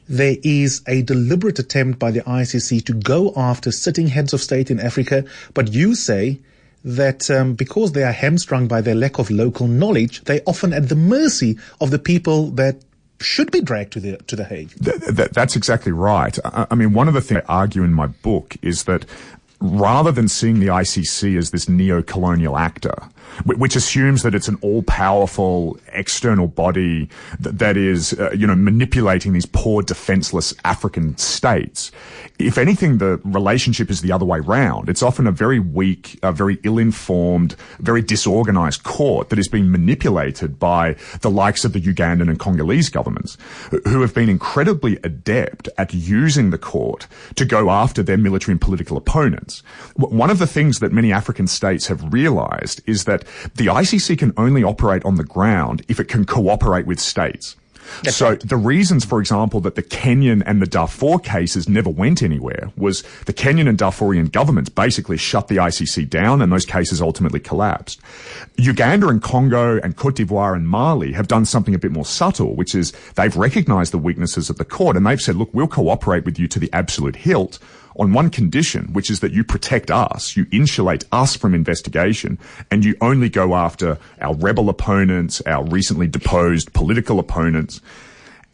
there 0.09 0.37
is 0.43 0.81
a 0.87 1.01
deliberate 1.01 1.59
attempt 1.59 1.99
by 1.99 2.11
the 2.11 2.21
ICC 2.21 2.85
to 2.85 2.93
go 2.93 3.33
after 3.35 3.71
sitting 3.71 4.07
heads 4.07 4.33
of 4.33 4.41
state 4.41 4.71
in 4.71 4.79
Africa. 4.79 5.25
But 5.53 5.73
you 5.73 5.95
say 5.95 6.39
that 6.83 7.29
um, 7.29 7.53
because 7.53 7.91
they 7.91 8.03
are 8.03 8.11
hamstrung 8.11 8.67
by 8.67 8.81
their 8.81 8.95
lack 8.95 9.19
of 9.19 9.29
local 9.29 9.67
knowledge, 9.67 10.23
they 10.23 10.41
often 10.45 10.73
at 10.73 10.89
the 10.89 10.95
mercy 10.95 11.57
of 11.81 11.91
the 11.91 11.99
people 11.99 12.51
that 12.51 12.77
should 13.19 13.51
be 13.51 13.61
dragged 13.61 13.93
to 13.93 13.99
the 13.99 14.17
to 14.27 14.35
the 14.35 14.45
Hague. 14.45 14.71
Th- 14.83 14.99
th- 15.15 15.31
that's 15.31 15.55
exactly 15.55 15.91
right. 15.91 16.37
I, 16.45 16.67
I 16.71 16.75
mean, 16.75 16.93
one 16.93 17.07
of 17.07 17.13
the 17.13 17.21
things 17.21 17.41
I 17.47 17.53
argue 17.53 17.83
in 17.83 17.93
my 17.93 18.07
book 18.07 18.55
is 18.61 18.83
that 18.83 19.05
rather 19.59 20.11
than 20.11 20.27
seeing 20.27 20.59
the 20.59 20.67
ICC 20.67 21.37
as 21.37 21.51
this 21.51 21.67
neo-colonial 21.67 22.57
actor, 22.57 22.95
which 23.45 23.75
assumes 23.75 24.23
that 24.23 24.33
it's 24.33 24.47
an 24.47 24.57
all-powerful 24.61 25.79
external 25.93 26.47
body 26.47 27.09
that, 27.39 27.59
that 27.59 27.77
is, 27.77 28.13
uh, 28.13 28.31
you 28.31 28.47
know, 28.47 28.55
manipulating 28.55 29.33
these 29.33 29.45
poor, 29.45 29.81
defenseless 29.81 30.53
African 30.63 31.17
states. 31.17 31.91
If 32.39 32.57
anything, 32.57 32.99
the 32.99 33.19
relationship 33.23 33.89
is 33.89 34.01
the 34.01 34.11
other 34.11 34.25
way 34.25 34.39
round. 34.39 34.89
It's 34.89 35.01
often 35.01 35.25
a 35.27 35.31
very 35.31 35.59
weak, 35.59 36.19
a 36.21 36.31
very 36.31 36.59
ill-informed, 36.63 37.55
very 37.79 38.01
disorganized 38.01 38.83
court 38.83 39.29
that 39.29 39.39
is 39.39 39.47
being 39.47 39.71
manipulated 39.71 40.59
by 40.59 40.95
the 41.21 41.31
likes 41.31 41.65
of 41.65 41.73
the 41.73 41.81
Ugandan 41.81 42.29
and 42.29 42.39
Congolese 42.39 42.89
governments, 42.89 43.37
who 43.85 44.01
have 44.01 44.13
been 44.13 44.29
incredibly 44.29 44.97
adept 45.03 45.69
at 45.77 45.93
using 45.93 46.51
the 46.51 46.57
court 46.57 47.07
to 47.35 47.45
go 47.45 47.69
after 47.69 48.03
their 48.03 48.17
military 48.17 48.53
and 48.53 48.61
political 48.61 48.97
opponents. 48.97 49.61
One 49.95 50.29
of 50.29 50.39
the 50.39 50.47
things 50.47 50.79
that 50.79 50.91
many 50.91 51.11
African 51.11 51.47
states 51.47 51.87
have 51.87 52.13
realized 52.13 52.81
is 52.85 53.05
that 53.05 53.16
the 53.55 53.67
ICC 53.67 54.17
can 54.17 54.33
only 54.37 54.63
operate 54.63 55.03
on 55.05 55.15
the 55.15 55.23
ground 55.23 55.83
if 55.87 55.99
it 55.99 56.07
can 56.07 56.25
cooperate 56.25 56.85
with 56.85 56.99
states. 56.99 57.55
That's 58.03 58.17
so 58.17 58.29
right. 58.29 58.39
the 58.39 58.57
reasons, 58.57 59.05
for 59.05 59.19
example, 59.19 59.59
that 59.61 59.75
the 59.75 59.83
Kenyan 59.83 60.43
and 60.45 60.61
the 60.61 60.67
Darfur 60.67 61.19
cases 61.19 61.67
never 61.67 61.89
went 61.89 62.21
anywhere 62.21 62.71
was 62.77 63.03
the 63.25 63.33
Kenyan 63.33 63.67
and 63.67 63.77
Darfurian 63.77 64.31
governments 64.31 64.69
basically 64.69 65.17
shut 65.17 65.47
the 65.47 65.57
ICC 65.57 66.09
down 66.09 66.41
and 66.41 66.51
those 66.51 66.65
cases 66.65 67.01
ultimately 67.01 67.39
collapsed. 67.39 67.99
Uganda 68.57 69.07
and 69.07 69.21
Congo 69.21 69.79
and 69.79 69.95
Cote 69.95 70.15
d'Ivoire 70.15 70.55
and 70.55 70.67
Mali 70.67 71.13
have 71.13 71.27
done 71.27 71.45
something 71.45 71.75
a 71.75 71.79
bit 71.79 71.91
more 71.91 72.05
subtle, 72.05 72.55
which 72.55 72.75
is 72.75 72.93
they've 73.15 73.35
recognized 73.35 73.93
the 73.93 73.97
weaknesses 73.97 74.49
of 74.49 74.57
the 74.57 74.65
court 74.65 74.97
and 74.97 75.05
they've 75.05 75.21
said, 75.21 75.35
look, 75.35 75.53
we'll 75.53 75.67
cooperate 75.67 76.25
with 76.25 76.39
you 76.39 76.47
to 76.47 76.59
the 76.59 76.71
absolute 76.73 77.15
hilt 77.15 77.59
on 77.99 78.13
one 78.13 78.29
condition, 78.29 78.93
which 78.93 79.09
is 79.09 79.19
that 79.21 79.31
you 79.31 79.43
protect 79.43 79.89
us, 79.91 80.37
you 80.37 80.45
insulate 80.51 81.03
us 81.11 81.35
from 81.35 81.53
investigation, 81.53 82.37
and 82.71 82.85
you 82.85 82.95
only 83.01 83.29
go 83.29 83.55
after 83.55 83.97
our 84.21 84.35
rebel 84.35 84.69
opponents, 84.69 85.41
our 85.45 85.63
recently 85.65 86.07
deposed 86.07 86.73
political 86.73 87.19
opponents. 87.19 87.76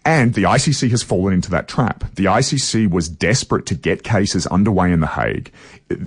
And 0.06 0.34
the 0.34 0.44
ICC 0.44 0.90
has 0.92 1.02
fallen 1.02 1.34
into 1.34 1.50
that 1.52 1.70
trap. 1.70 2.04
The 2.16 2.26
ICC 2.26 2.90
was 2.90 3.08
desperate 3.08 3.66
to 3.68 3.76
get 3.76 4.04
cases 4.04 4.46
underway 4.48 4.92
in 4.92 5.00
The 5.00 5.08
Hague. 5.08 5.50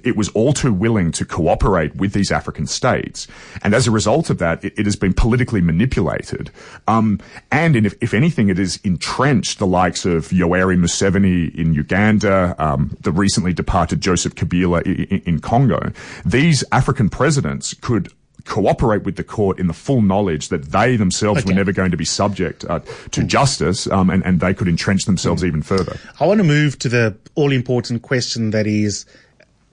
It 0.04 0.16
was 0.16 0.28
all 0.30 0.52
too 0.52 0.72
willing 0.72 1.12
to 1.12 1.24
cooperate 1.24 1.96
with 1.96 2.12
these 2.12 2.30
African 2.30 2.66
states. 2.66 3.26
And 3.62 3.72
as 3.72 3.86
a 3.86 3.90
result 3.90 4.28
of 4.28 4.36
that, 4.38 4.62
it, 4.62 4.78
it 4.78 4.84
has 4.84 4.96
been 4.96 5.14
politically 5.14 5.62
manipulated. 5.62 6.50
Um, 6.86 7.20
and 7.50 7.74
in, 7.74 7.86
if, 7.86 7.94
if, 8.02 8.12
anything, 8.12 8.50
it 8.50 8.58
has 8.58 8.76
entrenched 8.84 9.58
the 9.58 9.66
likes 9.66 10.04
of 10.04 10.28
Yoweri 10.28 10.76
Museveni 10.76 11.54
in 11.54 11.72
Uganda, 11.72 12.54
um, 12.58 12.96
the 13.00 13.12
recently 13.12 13.54
departed 13.54 14.02
Joseph 14.02 14.34
Kabila 14.34 14.82
in, 14.82 15.20
in 15.20 15.38
Congo. 15.40 15.92
These 16.24 16.64
African 16.70 17.08
presidents 17.08 17.72
could 17.72 18.12
cooperate 18.46 19.02
with 19.02 19.16
the 19.16 19.24
court 19.24 19.58
in 19.58 19.66
the 19.66 19.74
full 19.74 20.00
knowledge 20.00 20.48
that 20.48 20.64
they 20.72 20.96
themselves 20.96 21.40
okay. 21.40 21.50
were 21.50 21.54
never 21.54 21.72
going 21.72 21.90
to 21.90 21.96
be 21.96 22.04
subject 22.04 22.64
uh, 22.68 22.78
to 23.10 23.20
mm. 23.20 23.26
justice 23.26 23.86
um, 23.88 24.08
and, 24.08 24.24
and 24.24 24.40
they 24.40 24.54
could 24.54 24.68
entrench 24.68 25.04
themselves 25.04 25.42
mm. 25.42 25.48
even 25.48 25.62
further. 25.62 25.98
I 26.20 26.26
want 26.26 26.38
to 26.38 26.44
move 26.44 26.78
to 26.80 26.88
the 26.88 27.16
all 27.34 27.52
important 27.52 28.02
question 28.02 28.50
that 28.50 28.66
is 28.66 29.04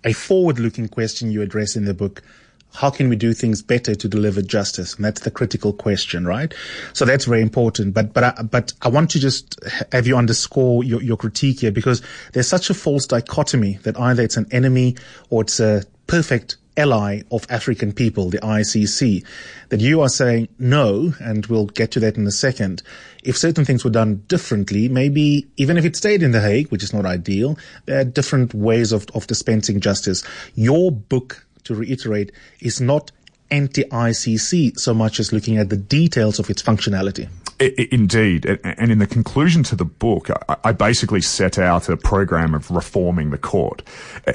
a 0.03 0.13
forward 0.13 0.59
looking 0.59 0.87
question 0.87 1.31
you 1.31 1.41
address 1.41 1.75
in 1.75 1.85
the 1.85 1.93
book. 1.93 2.21
How 2.73 2.89
can 2.89 3.07
we 3.07 3.15
do 3.15 3.33
things 3.33 3.61
better 3.61 3.93
to 3.93 4.07
deliver 4.07 4.41
justice? 4.41 4.95
And 4.95 5.05
that's 5.05 5.21
the 5.21 5.29
critical 5.29 5.73
question, 5.73 6.25
right? 6.25 6.51
So 6.93 7.05
that's 7.05 7.25
very 7.25 7.43
important. 7.43 7.93
But, 7.93 8.13
but, 8.13 8.23
I, 8.23 8.41
but 8.41 8.73
I 8.81 8.89
want 8.89 9.11
to 9.11 9.19
just 9.19 9.59
have 9.91 10.07
you 10.07 10.17
underscore 10.17 10.83
your, 10.83 11.01
your 11.03 11.15
critique 11.15 11.59
here 11.59 11.71
because 11.71 12.01
there's 12.33 12.47
such 12.47 12.71
a 12.71 12.73
false 12.73 13.05
dichotomy 13.05 13.77
that 13.83 13.99
either 13.99 14.23
it's 14.23 14.37
an 14.37 14.47
enemy 14.51 14.95
or 15.29 15.43
it's 15.43 15.59
a 15.59 15.83
perfect 16.07 16.57
ally 16.77 17.21
of 17.31 17.45
African 17.49 17.93
people, 17.93 18.29
the 18.29 18.39
ICC, 18.39 19.25
that 19.69 19.79
you 19.79 20.01
are 20.01 20.09
saying 20.09 20.47
no, 20.59 21.13
and 21.19 21.45
we'll 21.47 21.67
get 21.67 21.91
to 21.91 21.99
that 22.01 22.17
in 22.17 22.25
a 22.27 22.31
second. 22.31 22.81
If 23.23 23.37
certain 23.37 23.65
things 23.65 23.83
were 23.83 23.91
done 23.91 24.23
differently, 24.27 24.89
maybe 24.89 25.47
even 25.57 25.77
if 25.77 25.85
it 25.85 25.95
stayed 25.95 26.23
in 26.23 26.31
The 26.31 26.41
Hague, 26.41 26.69
which 26.69 26.83
is 26.83 26.93
not 26.93 27.05
ideal, 27.05 27.57
there 27.85 27.99
are 27.99 28.03
different 28.03 28.53
ways 28.53 28.91
of, 28.91 29.05
of 29.13 29.27
dispensing 29.27 29.79
justice. 29.79 30.23
Your 30.55 30.91
book, 30.91 31.45
to 31.65 31.75
reiterate, 31.75 32.31
is 32.59 32.81
not 32.81 33.11
anti-ICC 33.51 34.79
so 34.79 34.93
much 34.93 35.19
as 35.19 35.31
looking 35.31 35.57
at 35.57 35.69
the 35.69 35.77
details 35.77 36.39
of 36.39 36.49
its 36.49 36.61
functionality. 36.61 37.29
Indeed. 37.91 38.45
And 38.63 38.91
in 38.91 38.99
the 38.99 39.07
conclusion 39.07 39.63
to 39.63 39.75
the 39.75 39.85
book, 39.85 40.29
I 40.63 40.71
basically 40.71 41.21
set 41.21 41.57
out 41.57 41.89
a 41.89 41.97
program 41.97 42.53
of 42.53 42.69
reforming 42.71 43.31
the 43.31 43.37
court. 43.37 43.81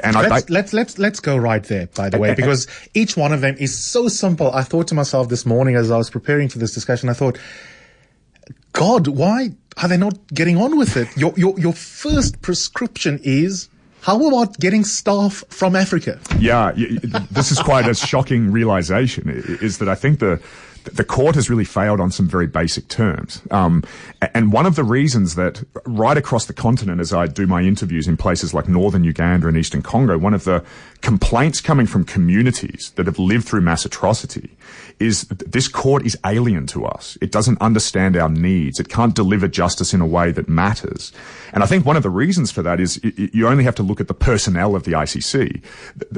And 0.02 0.14
let's, 0.16 0.47
ba- 0.47 0.52
let's, 0.52 0.73
let's, 0.73 0.99
let's 0.99 1.20
go 1.20 1.37
right 1.37 1.62
there, 1.64 1.88
by 1.88 2.11
the 2.11 2.18
way, 2.18 2.35
because 2.35 2.66
each 2.94 3.16
one 3.16 3.32
of 3.32 3.40
them 3.40 3.56
is 3.58 3.76
so 3.76 4.08
simple. 4.08 4.52
I 4.52 4.62
thought 4.62 4.88
to 4.88 4.94
myself 4.94 5.28
this 5.28 5.47
morning 5.47 5.76
as 5.76 5.90
I 5.90 5.97
was 5.97 6.11
preparing 6.11 6.49
for 6.49 6.58
this 6.58 6.75
discussion, 6.75 7.08
I 7.08 7.14
thought, 7.14 7.38
God, 8.73 9.08
why 9.08 9.50
are 9.82 9.88
they 9.88 9.97
not 9.97 10.14
getting 10.28 10.56
on 10.56 10.76
with 10.76 10.97
it? 10.97 11.08
Your, 11.16 11.32
your, 11.37 11.58
your 11.58 11.73
first 11.73 12.42
prescription 12.42 13.20
is 13.23 13.68
how 14.00 14.26
about 14.28 14.58
getting 14.58 14.85
staff 14.85 15.42
from 15.49 15.75
Africa? 15.75 16.20
Yeah, 16.38 16.73
this 17.30 17.50
is 17.50 17.58
quite 17.58 17.88
a 17.88 17.94
shocking 17.94 18.52
realization. 18.52 19.28
Is 19.28 19.78
that 19.78 19.88
I 19.88 19.94
think 19.94 20.20
the 20.20 20.40
the 20.92 21.04
court 21.04 21.35
has 21.35 21.49
really 21.49 21.64
failed 21.64 22.00
on 22.00 22.11
some 22.11 22.28
very 22.28 22.47
basic 22.47 22.88
terms. 22.88 23.42
Um, 23.50 23.83
and 24.35 24.52
one 24.52 24.66
of 24.66 24.76
the 24.76 24.85
reasons 24.85 25.35
that 25.35 25.64
right 25.87 26.16
across 26.16 26.47
the 26.47 26.52
continent, 26.52 27.00
as 27.00 27.12
I 27.12 27.26
do 27.26 27.47
my 27.47 27.62
interviews 27.62 28.09
in 28.09 28.16
places 28.16 28.54
like 28.54 28.68
northern 28.68 29.04
Uganda 29.04 29.49
and 29.49 29.57
eastern 29.57 29.83
Congo, 29.83 30.18
one 30.18 30.35
of 30.35 30.45
the 30.45 30.64
complaints 31.00 31.61
coming 31.61 31.87
from 31.87 32.04
communities 32.04 32.92
that 32.97 33.07
have 33.07 33.18
lived 33.18 33.47
through 33.47 33.61
mass 33.61 33.85
atrocity 33.85 34.50
is 34.99 35.23
this 35.28 35.68
court 35.68 36.04
is 36.04 36.18
alien 36.26 36.66
to 36.66 36.85
us. 36.85 37.16
It 37.21 37.30
doesn't 37.30 37.61
understand 37.61 38.16
our 38.16 38.28
needs. 38.28 38.80
It 38.80 38.88
can't 38.88 39.14
deliver 39.14 39.47
justice 39.47 39.95
in 39.95 40.00
a 40.00 40.07
way 40.07 40.33
that 40.33 40.49
matters. 40.49 41.12
And 41.52 41.62
I 41.62 41.66
think 41.66 41.87
one 41.87 41.97
of 41.97 42.02
the 42.02 42.11
reasons 42.11 42.50
for 42.50 42.62
that 42.62 42.80
is 42.80 43.00
you 43.14 43.47
only 43.47 43.64
have 43.64 43.76
to 43.76 43.83
look 43.83 44.00
at 44.00 44.09
the 44.09 44.14
personnel 44.14 44.75
of 44.75 44.85
the 44.85 44.92
ICC. 44.92 45.62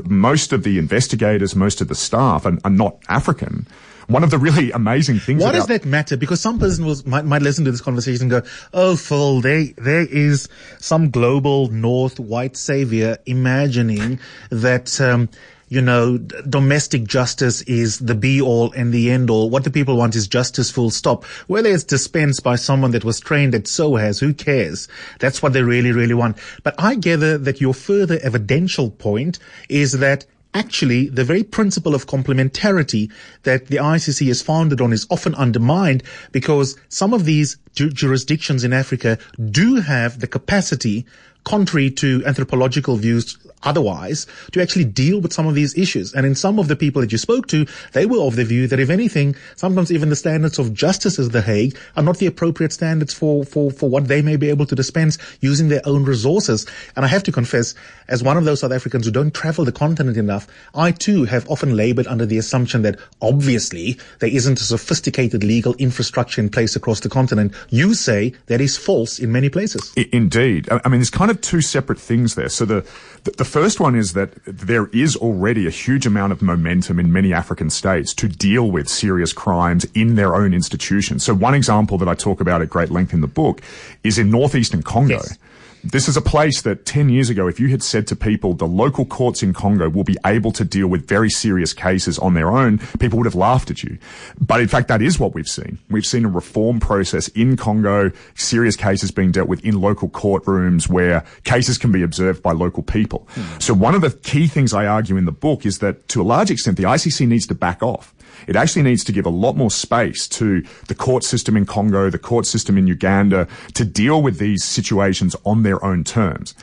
Most 0.08 0.52
of 0.52 0.62
the 0.62 0.78
investigators, 0.78 1.54
most 1.54 1.80
of 1.80 1.88
the 1.88 1.94
staff 1.94 2.46
are, 2.46 2.58
are 2.64 2.70
not 2.70 2.96
African 3.08 3.66
one 4.10 4.24
of 4.24 4.30
the 4.30 4.38
really 4.38 4.72
amazing 4.72 5.20
things. 5.20 5.42
Why 5.42 5.52
does 5.52 5.66
that 5.66 5.84
matter? 5.84 6.16
Because 6.16 6.40
some 6.40 6.58
person 6.58 6.84
was, 6.84 7.06
might, 7.06 7.24
might 7.24 7.42
listen 7.42 7.64
to 7.64 7.70
this 7.70 7.80
conversation 7.80 8.22
and 8.22 8.30
go, 8.30 8.50
"Oh, 8.72 8.96
Phil, 8.96 9.40
there 9.40 9.66
there 9.76 10.06
is 10.06 10.48
some 10.78 11.10
global 11.10 11.68
North 11.68 12.18
white 12.18 12.56
savior 12.56 13.18
imagining 13.26 14.20
that." 14.50 15.00
Um, 15.00 15.28
you 15.72 15.80
know, 15.80 16.18
domestic 16.18 17.04
justice 17.04 17.62
is 17.62 18.00
the 18.00 18.16
be 18.16 18.40
all 18.40 18.72
and 18.72 18.92
the 18.92 19.08
end 19.08 19.30
all. 19.30 19.48
What 19.48 19.62
the 19.62 19.70
people 19.70 19.96
want 19.96 20.16
is 20.16 20.26
justice 20.26 20.68
full 20.68 20.90
stop. 20.90 21.24
Whether 21.46 21.68
it's 21.68 21.84
dispensed 21.84 22.42
by 22.42 22.56
someone 22.56 22.90
that 22.90 23.04
was 23.04 23.20
trained 23.20 23.54
at 23.54 23.68
SOAS, 23.68 24.18
who 24.18 24.34
cares? 24.34 24.88
That's 25.20 25.40
what 25.40 25.52
they 25.52 25.62
really, 25.62 25.92
really 25.92 26.14
want. 26.14 26.38
But 26.64 26.74
I 26.76 26.96
gather 26.96 27.38
that 27.38 27.60
your 27.60 27.72
further 27.72 28.18
evidential 28.20 28.90
point 28.90 29.38
is 29.68 29.92
that 29.92 30.26
actually 30.54 31.08
the 31.08 31.24
very 31.24 31.42
principle 31.42 31.94
of 31.94 32.06
complementarity 32.06 33.10
that 33.44 33.66
the 33.68 33.76
ICC 33.76 34.28
is 34.28 34.42
founded 34.42 34.80
on 34.80 34.92
is 34.92 35.06
often 35.10 35.34
undermined 35.34 36.02
because 36.32 36.76
some 36.88 37.14
of 37.14 37.24
these 37.24 37.56
ju- 37.74 37.90
jurisdictions 37.90 38.64
in 38.64 38.72
Africa 38.72 39.18
do 39.50 39.76
have 39.76 40.20
the 40.20 40.26
capacity 40.26 41.06
contrary 41.44 41.90
to 41.90 42.22
anthropological 42.26 42.96
views 42.96 43.38
otherwise 43.62 44.26
to 44.52 44.62
actually 44.62 44.84
deal 44.84 45.20
with 45.20 45.32
some 45.32 45.46
of 45.46 45.54
these 45.54 45.76
issues. 45.76 46.14
And 46.14 46.24
in 46.24 46.34
some 46.34 46.58
of 46.58 46.68
the 46.68 46.76
people 46.76 47.02
that 47.02 47.12
you 47.12 47.18
spoke 47.18 47.46
to, 47.48 47.66
they 47.92 48.06
were 48.06 48.22
of 48.22 48.36
the 48.36 48.44
view 48.44 48.66
that 48.68 48.80
if 48.80 48.90
anything, 48.90 49.36
sometimes 49.56 49.92
even 49.92 50.08
the 50.08 50.16
standards 50.16 50.58
of 50.58 50.72
justice 50.72 51.18
as 51.18 51.30
The 51.30 51.42
Hague 51.42 51.76
are 51.96 52.02
not 52.02 52.18
the 52.18 52.26
appropriate 52.26 52.72
standards 52.72 53.12
for, 53.12 53.44
for, 53.44 53.70
for 53.70 53.88
what 53.88 54.08
they 54.08 54.22
may 54.22 54.36
be 54.36 54.48
able 54.48 54.66
to 54.66 54.74
dispense 54.74 55.18
using 55.40 55.68
their 55.68 55.82
own 55.84 56.04
resources. 56.04 56.66
And 56.96 57.04
I 57.04 57.08
have 57.08 57.22
to 57.24 57.32
confess, 57.32 57.74
as 58.08 58.22
one 58.22 58.36
of 58.36 58.44
those 58.44 58.60
South 58.60 58.72
Africans 58.72 59.06
who 59.06 59.12
don't 59.12 59.34
travel 59.34 59.64
the 59.64 59.72
continent 59.72 60.16
enough, 60.16 60.46
I 60.74 60.92
too 60.92 61.24
have 61.24 61.48
often 61.50 61.76
labored 61.76 62.06
under 62.06 62.26
the 62.26 62.38
assumption 62.38 62.82
that 62.82 62.98
obviously 63.20 63.98
there 64.20 64.30
isn't 64.30 64.60
a 64.60 64.64
sophisticated 64.64 65.44
legal 65.44 65.74
infrastructure 65.74 66.40
in 66.40 66.48
place 66.48 66.76
across 66.76 67.00
the 67.00 67.08
continent. 67.08 67.54
You 67.68 67.94
say 67.94 68.34
that 68.46 68.60
is 68.60 68.76
false 68.76 69.18
in 69.18 69.32
many 69.32 69.48
places. 69.48 69.92
Indeed. 70.12 70.68
I 70.70 70.88
mean, 70.88 71.00
there's 71.00 71.10
kind 71.10 71.30
of 71.30 71.40
two 71.40 71.60
separate 71.60 71.98
things 71.98 72.34
there. 72.34 72.48
So 72.48 72.64
the, 72.64 72.86
the 73.24 73.44
first 73.44 73.80
one 73.80 73.94
is 73.94 74.14
that 74.14 74.32
there 74.44 74.86
is 74.88 75.16
already 75.16 75.66
a 75.66 75.70
huge 75.70 76.06
amount 76.06 76.32
of 76.32 76.42
momentum 76.42 76.98
in 76.98 77.12
many 77.12 77.32
African 77.32 77.70
states 77.70 78.14
to 78.14 78.28
deal 78.28 78.70
with 78.70 78.88
serious 78.88 79.32
crimes 79.32 79.86
in 79.94 80.14
their 80.14 80.34
own 80.34 80.54
institutions. 80.54 81.24
So 81.24 81.34
one 81.34 81.54
example 81.54 81.98
that 81.98 82.08
I 82.08 82.14
talk 82.14 82.40
about 82.40 82.62
at 82.62 82.70
great 82.70 82.90
length 82.90 83.12
in 83.12 83.20
the 83.20 83.28
book 83.28 83.60
is 84.02 84.18
in 84.18 84.30
northeastern 84.30 84.82
Congo. 84.82 85.14
Yes 85.14 85.38
this 85.82 86.08
is 86.08 86.16
a 86.16 86.20
place 86.20 86.62
that 86.62 86.86
10 86.86 87.08
years 87.08 87.30
ago, 87.30 87.48
if 87.48 87.58
you 87.58 87.68
had 87.68 87.82
said 87.82 88.06
to 88.08 88.16
people, 88.16 88.54
the 88.54 88.66
local 88.66 89.04
courts 89.04 89.42
in 89.42 89.52
Congo 89.52 89.88
will 89.88 90.04
be 90.04 90.16
able 90.26 90.52
to 90.52 90.64
deal 90.64 90.86
with 90.88 91.06
very 91.06 91.30
serious 91.30 91.72
cases 91.72 92.18
on 92.18 92.34
their 92.34 92.50
own, 92.50 92.78
people 92.98 93.18
would 93.18 93.26
have 93.26 93.34
laughed 93.34 93.70
at 93.70 93.82
you. 93.82 93.98
But 94.40 94.60
in 94.60 94.68
fact, 94.68 94.88
that 94.88 95.02
is 95.02 95.18
what 95.18 95.34
we've 95.34 95.48
seen. 95.48 95.78
We've 95.88 96.06
seen 96.06 96.24
a 96.24 96.28
reform 96.28 96.80
process 96.80 97.28
in 97.28 97.56
Congo, 97.56 98.12
serious 98.34 98.76
cases 98.76 99.10
being 99.10 99.32
dealt 99.32 99.48
with 99.48 99.64
in 99.64 99.80
local 99.80 100.08
courtrooms 100.08 100.88
where 100.88 101.24
cases 101.44 101.78
can 101.78 101.92
be 101.92 102.02
observed 102.02 102.42
by 102.42 102.52
local 102.52 102.82
people. 102.82 103.26
Mm. 103.34 103.62
So 103.62 103.74
one 103.74 103.94
of 103.94 104.00
the 104.00 104.10
key 104.10 104.46
things 104.46 104.74
I 104.74 104.86
argue 104.86 105.16
in 105.16 105.24
the 105.24 105.32
book 105.32 105.64
is 105.64 105.78
that 105.78 106.08
to 106.08 106.20
a 106.20 106.24
large 106.24 106.50
extent, 106.50 106.76
the 106.76 106.84
ICC 106.84 107.26
needs 107.26 107.46
to 107.48 107.54
back 107.54 107.82
off. 107.82 108.14
It 108.46 108.56
actually 108.56 108.82
needs 108.82 109.04
to 109.04 109.12
give 109.12 109.26
a 109.26 109.30
lot 109.30 109.56
more 109.56 109.70
space 109.70 110.28
to 110.28 110.62
the 110.88 110.94
court 110.94 111.24
system 111.24 111.56
in 111.56 111.66
Congo, 111.66 112.10
the 112.10 112.18
court 112.18 112.46
system 112.46 112.76
in 112.78 112.86
Uganda 112.86 113.46
to 113.74 113.84
deal 113.84 114.22
with 114.22 114.38
these 114.38 114.64
situations 114.64 115.36
on 115.44 115.62
their 115.62 115.82
own 115.84 116.04
terms. 116.04 116.54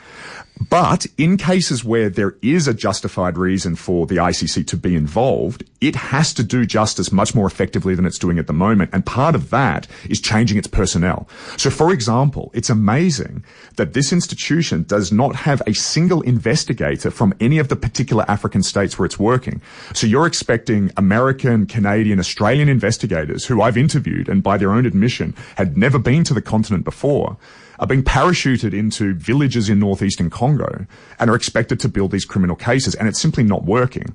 But 0.70 1.06
in 1.16 1.36
cases 1.36 1.84
where 1.84 2.10
there 2.10 2.36
is 2.42 2.66
a 2.66 2.74
justified 2.74 3.38
reason 3.38 3.76
for 3.76 4.06
the 4.06 4.16
ICC 4.16 4.66
to 4.66 4.76
be 4.76 4.96
involved, 4.96 5.64
it 5.80 5.94
has 5.94 6.34
to 6.34 6.42
do 6.42 6.66
justice 6.66 7.12
much 7.12 7.34
more 7.34 7.46
effectively 7.46 7.94
than 7.94 8.04
it's 8.04 8.18
doing 8.18 8.38
at 8.38 8.46
the 8.46 8.52
moment. 8.52 8.90
And 8.92 9.06
part 9.06 9.34
of 9.34 9.50
that 9.50 9.86
is 10.08 10.20
changing 10.20 10.58
its 10.58 10.66
personnel. 10.66 11.28
So 11.56 11.70
for 11.70 11.92
example, 11.92 12.50
it's 12.54 12.70
amazing 12.70 13.44
that 13.76 13.92
this 13.92 14.12
institution 14.12 14.82
does 14.82 15.12
not 15.12 15.36
have 15.36 15.62
a 15.66 15.74
single 15.74 16.22
investigator 16.22 17.10
from 17.10 17.34
any 17.40 17.58
of 17.58 17.68
the 17.68 17.76
particular 17.76 18.24
African 18.28 18.62
states 18.62 18.98
where 18.98 19.06
it's 19.06 19.18
working. 19.18 19.60
So 19.94 20.06
you're 20.06 20.26
expecting 20.26 20.90
American, 20.96 21.66
Canadian, 21.66 22.18
Australian 22.18 22.68
investigators 22.68 23.46
who 23.46 23.62
I've 23.62 23.76
interviewed 23.76 24.28
and 24.28 24.42
by 24.42 24.56
their 24.56 24.72
own 24.72 24.86
admission 24.86 25.34
had 25.56 25.76
never 25.76 25.98
been 25.98 26.24
to 26.24 26.34
the 26.34 26.42
continent 26.42 26.84
before 26.84 27.36
are 27.78 27.86
being 27.86 28.02
parachuted 28.02 28.74
into 28.74 29.14
villages 29.14 29.68
in 29.68 29.78
northeastern 29.78 30.30
Congo 30.30 30.86
and 31.18 31.30
are 31.30 31.34
expected 31.34 31.78
to 31.80 31.88
build 31.88 32.10
these 32.10 32.24
criminal 32.24 32.56
cases, 32.56 32.94
and 32.94 33.08
it's 33.08 33.20
simply 33.20 33.44
not 33.44 33.64
working. 33.64 34.14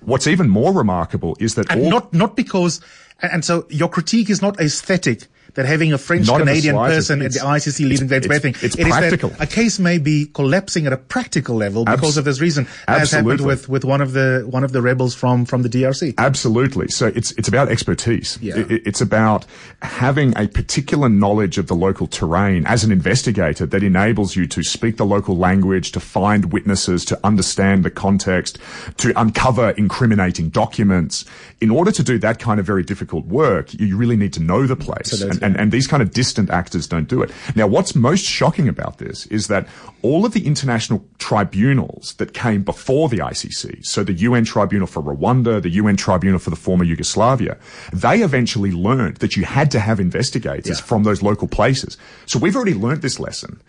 What's 0.00 0.26
even 0.26 0.48
more 0.48 0.72
remarkable 0.72 1.36
is 1.40 1.54
that 1.56 1.70
and 1.70 1.82
all- 1.82 1.90
not 1.90 2.14
not 2.14 2.36
because 2.36 2.80
and 3.20 3.44
so 3.44 3.66
your 3.68 3.88
critique 3.88 4.30
is 4.30 4.40
not 4.40 4.58
aesthetic 4.60 5.26
that 5.54 5.66
having 5.66 5.92
a 5.92 5.98
French 5.98 6.28
Canadian 6.28 6.76
person 6.76 7.22
at 7.22 7.32
the 7.32 7.40
ICC 7.40 7.88
leading 7.88 8.08
that 8.08 8.28
bad 8.28 8.42
thing. 8.42 8.54
It's 8.62 8.76
it 8.76 8.86
practical. 8.86 9.32
a 9.38 9.46
case 9.46 9.78
may 9.78 9.98
be 9.98 10.26
collapsing 10.26 10.86
at 10.86 10.92
a 10.92 10.96
practical 10.96 11.56
level 11.56 11.84
because 11.84 12.10
Abs- 12.10 12.16
of 12.18 12.24
this 12.24 12.40
reason, 12.40 12.66
as 12.88 13.02
absolutely. 13.02 13.32
happened 13.32 13.46
with, 13.46 13.68
with 13.68 13.84
one 13.84 14.00
of 14.00 14.12
the 14.12 14.46
one 14.48 14.64
of 14.64 14.72
the 14.72 14.82
rebels 14.82 15.14
from 15.14 15.44
from 15.44 15.62
the 15.62 15.68
DRC. 15.68 16.14
Absolutely. 16.18 16.88
So 16.88 17.06
it's 17.08 17.32
it's 17.32 17.48
about 17.48 17.68
expertise. 17.68 18.38
Yeah. 18.40 18.58
It, 18.58 18.86
it's 18.86 19.00
about 19.00 19.46
having 19.82 20.36
a 20.36 20.48
particular 20.48 21.08
knowledge 21.08 21.58
of 21.58 21.66
the 21.66 21.74
local 21.74 22.06
terrain 22.06 22.66
as 22.66 22.84
an 22.84 22.92
investigator 22.92 23.66
that 23.66 23.82
enables 23.82 24.36
you 24.36 24.46
to 24.46 24.62
speak 24.62 24.96
the 24.96 25.06
local 25.06 25.36
language, 25.36 25.92
to 25.92 26.00
find 26.00 26.52
witnesses, 26.52 27.04
to 27.06 27.18
understand 27.24 27.84
the 27.84 27.90
context, 27.90 28.58
to 28.98 29.12
uncover 29.20 29.70
incriminating 29.70 30.48
documents. 30.48 31.24
In 31.60 31.70
order 31.70 31.92
to 31.92 32.02
do 32.02 32.18
that 32.18 32.38
kind 32.38 32.58
of 32.58 32.66
very 32.66 32.82
difficult 32.82 33.26
work, 33.26 33.72
you 33.74 33.96
really 33.96 34.16
need 34.16 34.32
to 34.34 34.40
know 34.40 34.66
the 34.66 34.76
place. 34.76 35.22
And, 35.40 35.50
and, 35.50 35.60
and 35.60 35.72
these 35.72 35.86
kind 35.86 36.02
of 36.02 36.12
distant 36.12 36.50
actors 36.50 36.86
don't 36.86 37.08
do 37.08 37.22
it. 37.22 37.30
Now, 37.54 37.66
what's 37.66 37.94
most 37.94 38.24
shocking 38.24 38.68
about 38.68 38.98
this 38.98 39.26
is 39.26 39.48
that 39.48 39.66
all 40.02 40.24
of 40.24 40.32
the 40.32 40.46
international 40.46 41.04
tribunals 41.18 42.14
that 42.14 42.32
came 42.32 42.62
before 42.62 43.08
the 43.08 43.18
ICC, 43.18 43.84
so 43.84 44.04
the 44.04 44.12
UN 44.12 44.44
Tribunal 44.44 44.86
for 44.86 45.02
Rwanda, 45.02 45.60
the 45.60 45.70
UN 45.70 45.96
Tribunal 45.96 46.38
for 46.38 46.50
the 46.50 46.56
former 46.56 46.84
Yugoslavia, 46.84 47.58
they 47.92 48.22
eventually 48.22 48.72
learned 48.72 49.16
that 49.16 49.36
you 49.36 49.44
had 49.44 49.70
to 49.72 49.80
have 49.80 50.00
investigators 50.00 50.78
yeah. 50.78 50.84
from 50.84 51.02
those 51.02 51.22
local 51.22 51.48
places. 51.48 51.96
So 52.26 52.38
we've 52.38 52.56
already 52.56 52.74
learned 52.74 53.02
this 53.02 53.20
lesson. 53.20 53.60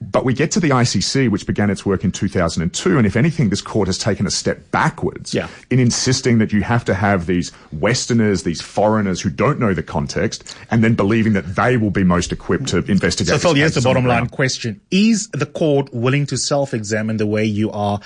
But 0.00 0.24
we 0.24 0.32
get 0.32 0.52
to 0.52 0.60
the 0.60 0.70
ICC, 0.70 1.28
which 1.28 1.44
began 1.44 1.70
its 1.70 1.84
work 1.84 2.04
in 2.04 2.12
2002, 2.12 2.98
and 2.98 3.06
if 3.06 3.16
anything, 3.16 3.48
this 3.48 3.60
court 3.60 3.88
has 3.88 3.98
taken 3.98 4.26
a 4.26 4.30
step 4.30 4.70
backwards 4.70 5.34
yeah. 5.34 5.48
in 5.70 5.80
insisting 5.80 6.38
that 6.38 6.52
you 6.52 6.62
have 6.62 6.84
to 6.84 6.94
have 6.94 7.26
these 7.26 7.50
Westerners, 7.72 8.44
these 8.44 8.60
foreigners 8.60 9.20
who 9.20 9.28
don't 9.28 9.58
know 9.58 9.74
the 9.74 9.82
context, 9.82 10.56
and 10.70 10.84
then 10.84 10.94
believing 10.94 11.32
that 11.32 11.56
they 11.56 11.76
will 11.76 11.90
be 11.90 12.04
most 12.04 12.30
equipped 12.30 12.68
to 12.68 12.78
investigate. 12.90 13.32
So, 13.32 13.38
Phil, 13.38 13.54
here's 13.54 13.74
the 13.74 13.80
bottom 13.80 14.06
line 14.06 14.28
question: 14.28 14.80
Is 14.92 15.28
the 15.30 15.46
court 15.46 15.92
willing 15.92 16.26
to 16.26 16.38
self-examine 16.38 17.16
the 17.16 17.26
way 17.26 17.44
you 17.44 17.70
are 17.72 18.00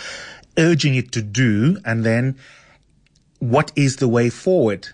urging 0.57 0.94
it 0.94 1.12
to 1.12 1.20
do, 1.20 1.76
and 1.85 2.05
then 2.05 2.37
what 3.38 3.70
is 3.76 3.96
the 3.96 4.09
way 4.09 4.31
forward? 4.31 4.88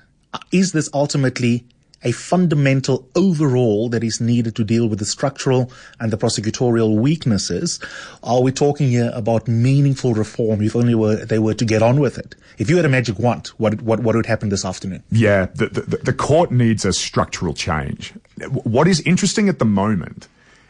Is 0.50 0.72
this 0.72 0.90
ultimately 0.92 1.64
a 2.04 2.12
fundamental 2.12 3.08
overall 3.14 3.88
that 3.88 4.04
is 4.04 4.20
needed 4.20 4.54
to 4.56 4.64
deal 4.64 4.88
with 4.88 4.98
the 4.98 5.04
structural 5.04 5.70
and 6.00 6.12
the 6.12 6.16
prosecutorial 6.16 6.96
weaknesses? 6.96 7.80
Are 8.22 8.42
we 8.42 8.52
talking 8.52 8.88
here 8.88 9.10
about 9.14 9.48
meaningful 9.48 10.14
reform 10.14 10.62
if 10.62 10.76
only 10.76 10.94
were, 10.94 11.16
they 11.16 11.38
were 11.38 11.54
to 11.54 11.64
get 11.64 11.82
on 11.82 12.00
with 12.00 12.18
it? 12.18 12.34
If 12.58 12.70
you 12.70 12.76
had 12.76 12.84
a 12.84 12.88
magic 12.88 13.18
wand, 13.18 13.48
what, 13.58 13.82
what, 13.82 14.00
what 14.00 14.16
would 14.16 14.26
happen 14.26 14.48
this 14.48 14.64
afternoon? 14.64 15.02
Yeah, 15.10 15.46
the, 15.54 15.68
the, 15.68 15.96
the 15.98 16.12
court 16.12 16.50
needs 16.50 16.84
a 16.84 16.92
structural 16.92 17.54
change. 17.54 18.12
What 18.48 18.86
is 18.88 19.00
interesting 19.00 19.48
at 19.48 19.58
the 19.58 19.64
moment 19.64 20.28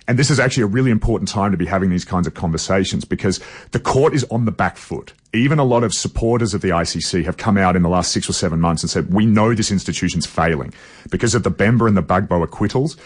and 0.08 0.18
this 0.18 0.30
is 0.30 0.40
actually 0.40 0.62
a 0.62 0.66
really 0.66 0.90
important 0.90 1.28
time 1.28 1.52
to 1.52 1.58
be 1.58 1.66
having 1.66 1.90
these 1.90 2.04
kinds 2.04 2.26
of 2.26 2.34
conversations 2.34 3.04
because 3.04 3.40
the 3.72 3.78
court 3.78 4.14
is 4.14 4.24
on 4.30 4.46
the 4.46 4.50
back 4.50 4.78
foot. 4.78 5.12
Even 5.34 5.58
a 5.58 5.64
lot 5.64 5.84
of 5.84 5.92
supporters 5.92 6.54
of 6.54 6.62
the 6.62 6.70
ICC 6.70 7.24
have 7.26 7.36
come 7.36 7.58
out 7.58 7.76
in 7.76 7.82
the 7.82 7.90
last 7.90 8.10
six 8.10 8.28
or 8.28 8.32
seven 8.32 8.58
months 8.58 8.82
and 8.82 8.88
said, 8.88 9.12
we 9.12 9.26
know 9.26 9.54
this 9.54 9.70
institution's 9.70 10.26
failing 10.26 10.72
because 11.10 11.34
of 11.34 11.42
the 11.42 11.50
Bemba 11.50 11.86
and 11.86 11.96
the 11.96 12.02
Gbagbo 12.02 12.42
acquittals 12.42 12.96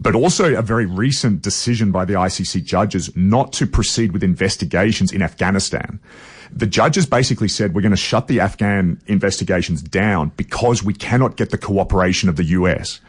but 0.00 0.14
also 0.14 0.54
a 0.54 0.62
very 0.62 0.86
recent 0.86 1.42
decision 1.42 1.92
by 1.92 2.04
the 2.04 2.14
ICC 2.14 2.64
judges 2.64 3.14
not 3.16 3.52
to 3.52 3.66
proceed 3.66 4.12
with 4.12 4.22
investigations 4.22 5.12
in 5.12 5.22
Afghanistan. 5.22 6.00
The 6.52 6.66
judges 6.66 7.06
basically 7.06 7.48
said 7.48 7.74
we're 7.74 7.80
going 7.80 7.90
to 7.90 7.96
shut 7.96 8.28
the 8.28 8.40
Afghan 8.40 9.00
investigations 9.06 9.82
down 9.82 10.32
because 10.36 10.82
we 10.82 10.94
cannot 10.94 11.36
get 11.36 11.50
the 11.50 11.58
cooperation 11.58 12.28
of 12.28 12.36
the 12.36 12.44
US. 12.44 13.00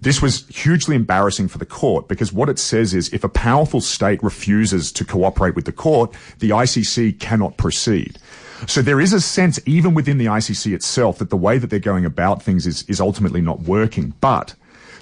This 0.00 0.20
was 0.22 0.46
hugely 0.48 0.94
embarrassing 0.94 1.48
for 1.48 1.58
the 1.58 1.66
court 1.66 2.08
because 2.08 2.32
what 2.32 2.48
it 2.48 2.58
says 2.58 2.94
is 2.94 3.12
if 3.12 3.24
a 3.24 3.28
powerful 3.28 3.80
state 3.80 4.22
refuses 4.22 4.92
to 4.92 5.04
cooperate 5.04 5.56
with 5.56 5.64
the 5.64 5.72
court, 5.72 6.14
the 6.38 6.50
ICC 6.50 7.18
cannot 7.18 7.56
proceed. 7.56 8.18
So 8.66 8.82
there 8.82 9.00
is 9.00 9.12
a 9.12 9.20
sense, 9.20 9.60
even 9.66 9.94
within 9.94 10.18
the 10.18 10.26
ICC 10.26 10.72
itself, 10.74 11.18
that 11.18 11.30
the 11.30 11.36
way 11.36 11.58
that 11.58 11.68
they're 11.68 11.78
going 11.78 12.04
about 12.04 12.42
things 12.42 12.66
is, 12.66 12.84
is 12.84 13.00
ultimately 13.00 13.40
not 13.40 13.60
working. 13.60 14.14
But 14.20 14.54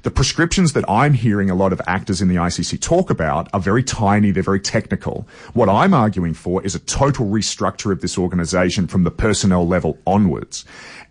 the 0.04 0.10
prescriptions 0.10 0.74
that 0.74 0.84
I'm 0.88 1.14
hearing 1.14 1.48
a 1.48 1.54
lot 1.54 1.72
of 1.72 1.80
actors 1.86 2.20
in 2.20 2.28
the 2.28 2.36
ICC 2.36 2.80
talk 2.80 3.08
about 3.08 3.48
are 3.54 3.60
very 3.60 3.82
tiny, 3.82 4.30
they're 4.30 4.42
very 4.42 4.60
technical. 4.60 5.26
What 5.54 5.70
I'm 5.70 5.94
arguing 5.94 6.34
for 6.34 6.62
is 6.62 6.74
a 6.74 6.78
total 6.78 7.26
restructure 7.26 7.90
of 7.90 8.02
this 8.02 8.18
organization 8.18 8.86
from 8.86 9.04
the 9.04 9.10
personnel 9.10 9.66
level 9.66 9.98
onwards. 10.06 10.66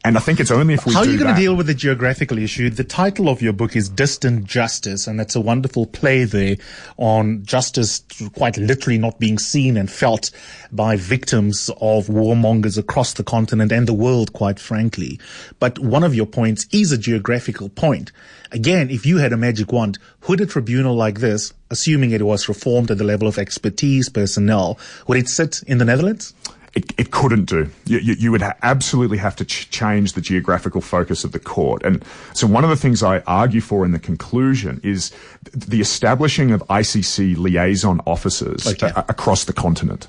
And 0.06 0.18
I 0.18 0.20
think 0.20 0.40
it's 0.40 0.52
only 0.52 0.74
if 0.74 0.86
we 0.86 0.94
How 0.94 1.00
are 1.00 1.06
you 1.06 1.18
going 1.18 1.34
to 1.34 1.42
deal 1.42 1.56
with 1.56 1.66
the 1.66 1.74
geographical 1.74 2.38
issue? 2.38 2.70
The 2.70 2.84
title 2.84 3.30
of 3.30 3.42
your 3.42 3.54
book 3.54 3.76
is 3.76 3.88
Distant 3.88 4.44
Justice, 4.44 5.08
and 5.08 5.18
that's 5.18 5.36
a 5.36 5.42
wonderful 5.42 5.86
play 5.88 6.26
there 6.26 6.58
on 6.98 7.44
justice 7.46 8.04
quite 8.36 8.58
literally 8.58 8.98
not 8.98 9.18
being 9.20 9.40
seen 9.40 9.78
and 9.78 9.90
felt 9.90 10.30
by 10.74 10.98
victims 10.98 11.70
of 11.80 12.08
warmongers 12.08 12.78
across 12.78 13.14
the 13.14 13.24
continent 13.24 13.72
and 13.72 13.88
the 13.88 13.94
world, 13.94 14.34
quite 14.34 14.60
frankly. 14.60 15.20
But 15.60 15.80
one 15.80 16.04
of 16.04 16.14
your 16.14 16.26
points 16.28 16.68
is 16.72 16.92
a 16.92 16.98
geographical 16.98 17.70
point. 17.70 18.12
Again, 18.54 18.92
if 18.92 19.04
you 19.04 19.18
had 19.18 19.34
a 19.34 19.38
magic 19.38 19.72
wand, 19.72 19.98
would 20.28 20.40
a 20.40 20.46
tribunal 20.46 20.96
like 20.96 21.20
this, 21.20 21.54
assuming 21.72 22.12
it 22.12 22.22
was 22.22 22.48
reformed 22.48 22.92
at 22.92 23.00
the 23.00 23.04
level 23.04 23.28
of 23.28 23.40
expertise, 23.40 24.10
personnel, 24.10 24.78
would 25.08 25.18
it 25.18 25.28
sit 25.28 25.64
in 25.66 25.80
the 25.80 25.86
Netherlands? 25.86 26.36
It, 26.76 26.92
it 26.98 27.12
couldn't 27.12 27.46
do. 27.46 27.70
You, 27.86 28.00
you, 28.00 28.14
you 28.18 28.32
would 28.32 28.42
ha- 28.42 28.56
absolutely 28.64 29.18
have 29.20 29.36
to 29.36 29.46
ch- 29.46 29.70
change 29.70 30.14
the 30.14 30.22
geographical 30.22 30.82
focus 30.82 31.24
of 31.24 31.32
the 31.32 31.40
court. 31.40 31.84
And 31.84 32.04
so 32.34 32.48
one 32.48 32.64
of 32.64 32.70
the 32.72 32.76
things 32.76 33.04
I 33.04 33.20
argue 33.28 33.62
for 33.62 33.86
in 33.86 33.92
the 33.92 34.00
conclusion 34.00 34.82
is 34.84 35.12
th- 35.52 35.66
the 35.68 35.82
establishing 35.82 36.50
of 36.52 36.62
ICC 36.70 37.38
liaison 37.38 38.02
officers 38.08 38.66
Okay. 38.66 38.92
a- 38.96 39.06
across 39.08 39.44
the 39.44 39.54
continent. 39.54 40.08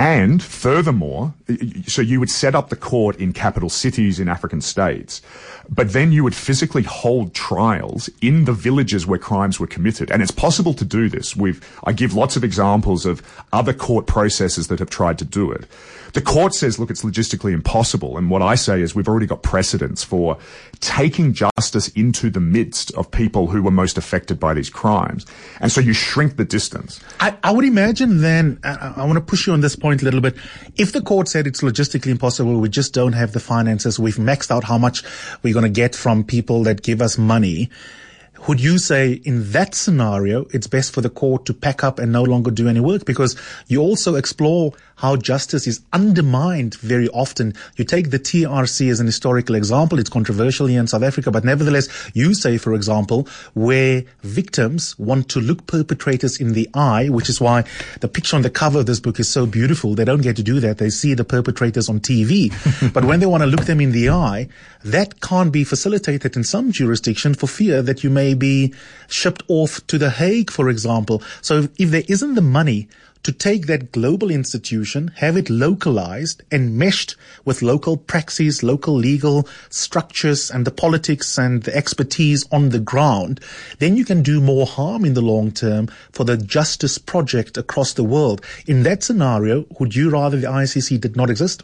And 0.00 0.42
furthermore, 0.42 1.32
so 1.86 2.02
you 2.02 2.18
would 2.18 2.30
set 2.30 2.54
up 2.56 2.70
the 2.70 2.76
court 2.76 3.16
in 3.16 3.32
capital 3.32 3.68
cities 3.68 4.18
in 4.18 4.28
African 4.28 4.60
states, 4.60 5.22
but 5.68 5.92
then 5.92 6.10
you 6.10 6.24
would 6.24 6.34
physically 6.34 6.82
hold 6.82 7.34
trials 7.34 8.10
in 8.20 8.46
the 8.46 8.52
villages 8.52 9.06
where 9.06 9.18
crimes 9.18 9.60
were 9.60 9.66
committed. 9.68 10.10
And 10.10 10.22
it's 10.22 10.30
possible 10.32 10.74
to 10.74 10.84
do 10.84 11.08
this. 11.08 11.36
We've, 11.36 11.64
I 11.84 11.92
give 11.92 12.14
lots 12.14 12.34
of 12.36 12.42
examples 12.42 13.06
of 13.06 13.22
other 13.52 13.72
court 13.72 14.06
processes 14.08 14.66
that 14.68 14.80
have 14.80 14.90
tried 14.90 15.18
to 15.18 15.24
do 15.24 15.52
it. 15.52 15.66
The 16.12 16.20
court 16.20 16.54
says, 16.54 16.78
look, 16.78 16.90
it's 16.90 17.02
logistically 17.02 17.52
impossible. 17.52 18.16
And 18.16 18.30
what 18.30 18.42
I 18.42 18.54
say 18.54 18.80
is 18.82 18.94
we've 18.94 19.08
already 19.08 19.26
got 19.26 19.42
precedents 19.42 20.02
for 20.02 20.38
taking 20.80 21.32
justice 21.32 21.88
into 21.88 22.30
the 22.30 22.40
midst 22.40 22.92
of 22.94 23.10
people 23.10 23.48
who 23.48 23.62
were 23.62 23.70
most 23.70 23.98
affected 23.98 24.40
by 24.40 24.54
these 24.54 24.70
crimes. 24.70 25.26
And 25.60 25.70
so 25.70 25.80
you 25.80 25.92
shrink 25.92 26.36
the 26.36 26.44
distance. 26.44 27.00
I, 27.20 27.36
I 27.42 27.52
would 27.52 27.64
imagine 27.64 28.20
then, 28.20 28.58
I, 28.64 28.94
I 28.96 29.04
want 29.04 29.14
to 29.14 29.20
push 29.20 29.46
you 29.46 29.52
on 29.52 29.60
this 29.60 29.76
point 29.76 30.02
a 30.02 30.04
little 30.04 30.20
bit. 30.20 30.36
If 30.76 30.92
the 30.92 31.02
court 31.02 31.28
said 31.28 31.46
it's 31.46 31.60
logistically 31.60 32.10
impossible, 32.10 32.58
we 32.60 32.68
just 32.68 32.92
don't 32.92 33.12
have 33.12 33.32
the 33.32 33.40
finances, 33.40 33.98
we've 33.98 34.16
maxed 34.16 34.50
out 34.50 34.64
how 34.64 34.78
much 34.78 35.02
we're 35.42 35.54
going 35.54 35.64
to 35.64 35.68
get 35.70 35.94
from 35.94 36.24
people 36.24 36.62
that 36.64 36.82
give 36.82 37.00
us 37.00 37.18
money, 37.18 37.70
would 38.48 38.60
you 38.60 38.78
say 38.78 39.12
in 39.24 39.52
that 39.52 39.74
scenario, 39.74 40.46
it's 40.52 40.66
best 40.66 40.94
for 40.94 41.02
the 41.02 41.10
court 41.10 41.44
to 41.46 41.54
pack 41.54 41.84
up 41.84 41.98
and 41.98 42.10
no 42.10 42.22
longer 42.22 42.50
do 42.50 42.68
any 42.68 42.80
work? 42.80 43.04
Because 43.04 43.36
you 43.66 43.82
also 43.82 44.14
explore 44.14 44.72
how 45.00 45.16
justice 45.16 45.66
is 45.66 45.80
undermined 45.94 46.74
very 46.74 47.08
often. 47.08 47.54
You 47.76 47.86
take 47.86 48.10
the 48.10 48.18
TRC 48.18 48.90
as 48.90 49.00
an 49.00 49.06
historical 49.06 49.54
example. 49.54 49.98
It's 49.98 50.10
controversial 50.10 50.66
here 50.66 50.78
in 50.78 50.86
South 50.86 51.02
Africa, 51.02 51.30
but 51.30 51.42
nevertheless, 51.42 51.88
you 52.12 52.34
say, 52.34 52.58
for 52.58 52.74
example, 52.74 53.26
where 53.54 54.04
victims 54.20 54.98
want 54.98 55.30
to 55.30 55.40
look 55.40 55.66
perpetrators 55.66 56.38
in 56.38 56.52
the 56.52 56.68
eye, 56.74 57.08
which 57.08 57.30
is 57.30 57.40
why 57.40 57.64
the 58.00 58.08
picture 58.08 58.36
on 58.36 58.42
the 58.42 58.50
cover 58.50 58.80
of 58.80 58.86
this 58.86 59.00
book 59.00 59.18
is 59.18 59.28
so 59.28 59.46
beautiful. 59.46 59.94
They 59.94 60.04
don't 60.04 60.20
get 60.20 60.36
to 60.36 60.42
do 60.42 60.60
that. 60.60 60.76
They 60.76 60.90
see 60.90 61.14
the 61.14 61.24
perpetrators 61.24 61.88
on 61.88 62.00
TV. 62.00 62.52
but 62.92 63.06
when 63.06 63.20
they 63.20 63.26
want 63.26 63.42
to 63.42 63.46
look 63.46 63.64
them 63.64 63.80
in 63.80 63.92
the 63.92 64.10
eye, 64.10 64.48
that 64.84 65.22
can't 65.22 65.50
be 65.50 65.64
facilitated 65.64 66.36
in 66.36 66.44
some 66.44 66.72
jurisdiction 66.72 67.32
for 67.32 67.46
fear 67.46 67.80
that 67.80 68.04
you 68.04 68.10
may 68.10 68.34
be 68.34 68.74
shipped 69.08 69.44
off 69.48 69.86
to 69.86 69.96
The 69.96 70.10
Hague, 70.10 70.50
for 70.50 70.68
example. 70.68 71.22
So 71.40 71.60
if, 71.60 71.70
if 71.78 71.90
there 71.90 72.04
isn't 72.06 72.34
the 72.34 72.42
money 72.42 72.88
to 73.22 73.32
take 73.32 73.66
that 73.66 73.92
global 73.92 74.30
institution, 74.30 75.12
have 75.16 75.36
it 75.36 75.50
localized 75.50 76.42
and 76.50 76.76
meshed 76.78 77.16
with 77.44 77.62
local 77.62 77.96
praxis, 77.96 78.62
local 78.62 78.94
legal 78.94 79.46
structures 79.68 80.50
and 80.50 80.66
the 80.66 80.70
politics 80.70 81.38
and 81.38 81.62
the 81.64 81.76
expertise 81.76 82.46
on 82.50 82.70
the 82.70 82.78
ground, 82.78 83.40
then 83.78 83.96
you 83.96 84.04
can 84.04 84.22
do 84.22 84.40
more 84.40 84.66
harm 84.66 85.04
in 85.04 85.14
the 85.14 85.22
long 85.22 85.52
term 85.52 85.88
for 86.12 86.24
the 86.24 86.36
justice 86.36 86.98
project 86.98 87.56
across 87.56 87.92
the 87.92 88.04
world. 88.04 88.44
In 88.66 88.82
that 88.84 89.02
scenario, 89.02 89.66
would 89.78 89.94
you 89.94 90.10
rather 90.10 90.38
the 90.38 90.46
ICC 90.46 91.00
did 91.00 91.16
not 91.16 91.30
exist? 91.30 91.62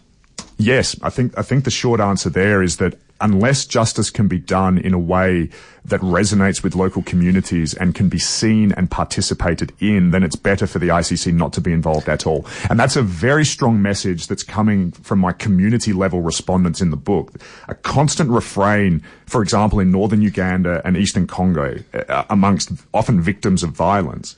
Yes, 0.58 0.96
I 1.02 1.10
think 1.10 1.36
I 1.36 1.42
think 1.42 1.64
the 1.64 1.70
short 1.70 2.00
answer 2.00 2.30
there 2.30 2.62
is 2.62 2.78
that 2.78 2.98
unless 3.20 3.64
justice 3.64 4.10
can 4.10 4.28
be 4.28 4.38
done 4.38 4.78
in 4.78 4.92
a 4.92 4.98
way 4.98 5.48
that 5.84 6.00
resonates 6.00 6.62
with 6.62 6.74
local 6.74 7.02
communities 7.02 7.72
and 7.74 7.94
can 7.94 8.08
be 8.08 8.18
seen 8.18 8.72
and 8.72 8.90
participated 8.90 9.72
in, 9.80 10.10
then 10.10 10.22
it's 10.22 10.36
better 10.36 10.66
for 10.66 10.78
the 10.78 10.88
ICC 10.88 11.32
not 11.32 11.52
to 11.52 11.60
be 11.60 11.72
involved 11.72 12.08
at 12.08 12.26
all. 12.26 12.44
And 12.68 12.78
that's 12.78 12.96
a 12.96 13.02
very 13.02 13.44
strong 13.44 13.80
message 13.80 14.26
that's 14.26 14.42
coming 14.42 14.90
from 14.90 15.18
my 15.18 15.32
community 15.32 15.92
level 15.92 16.20
respondents 16.20 16.80
in 16.80 16.90
the 16.90 16.96
book. 16.96 17.32
A 17.68 17.74
constant 17.74 18.30
refrain, 18.30 19.02
for 19.26 19.42
example, 19.42 19.80
in 19.80 19.90
northern 19.90 20.20
Uganda 20.20 20.82
and 20.84 20.96
eastern 20.96 21.26
Congo, 21.26 21.78
uh, 21.94 22.24
amongst 22.28 22.70
often 22.92 23.20
victims 23.20 23.62
of 23.62 23.70
violence, 23.70 24.36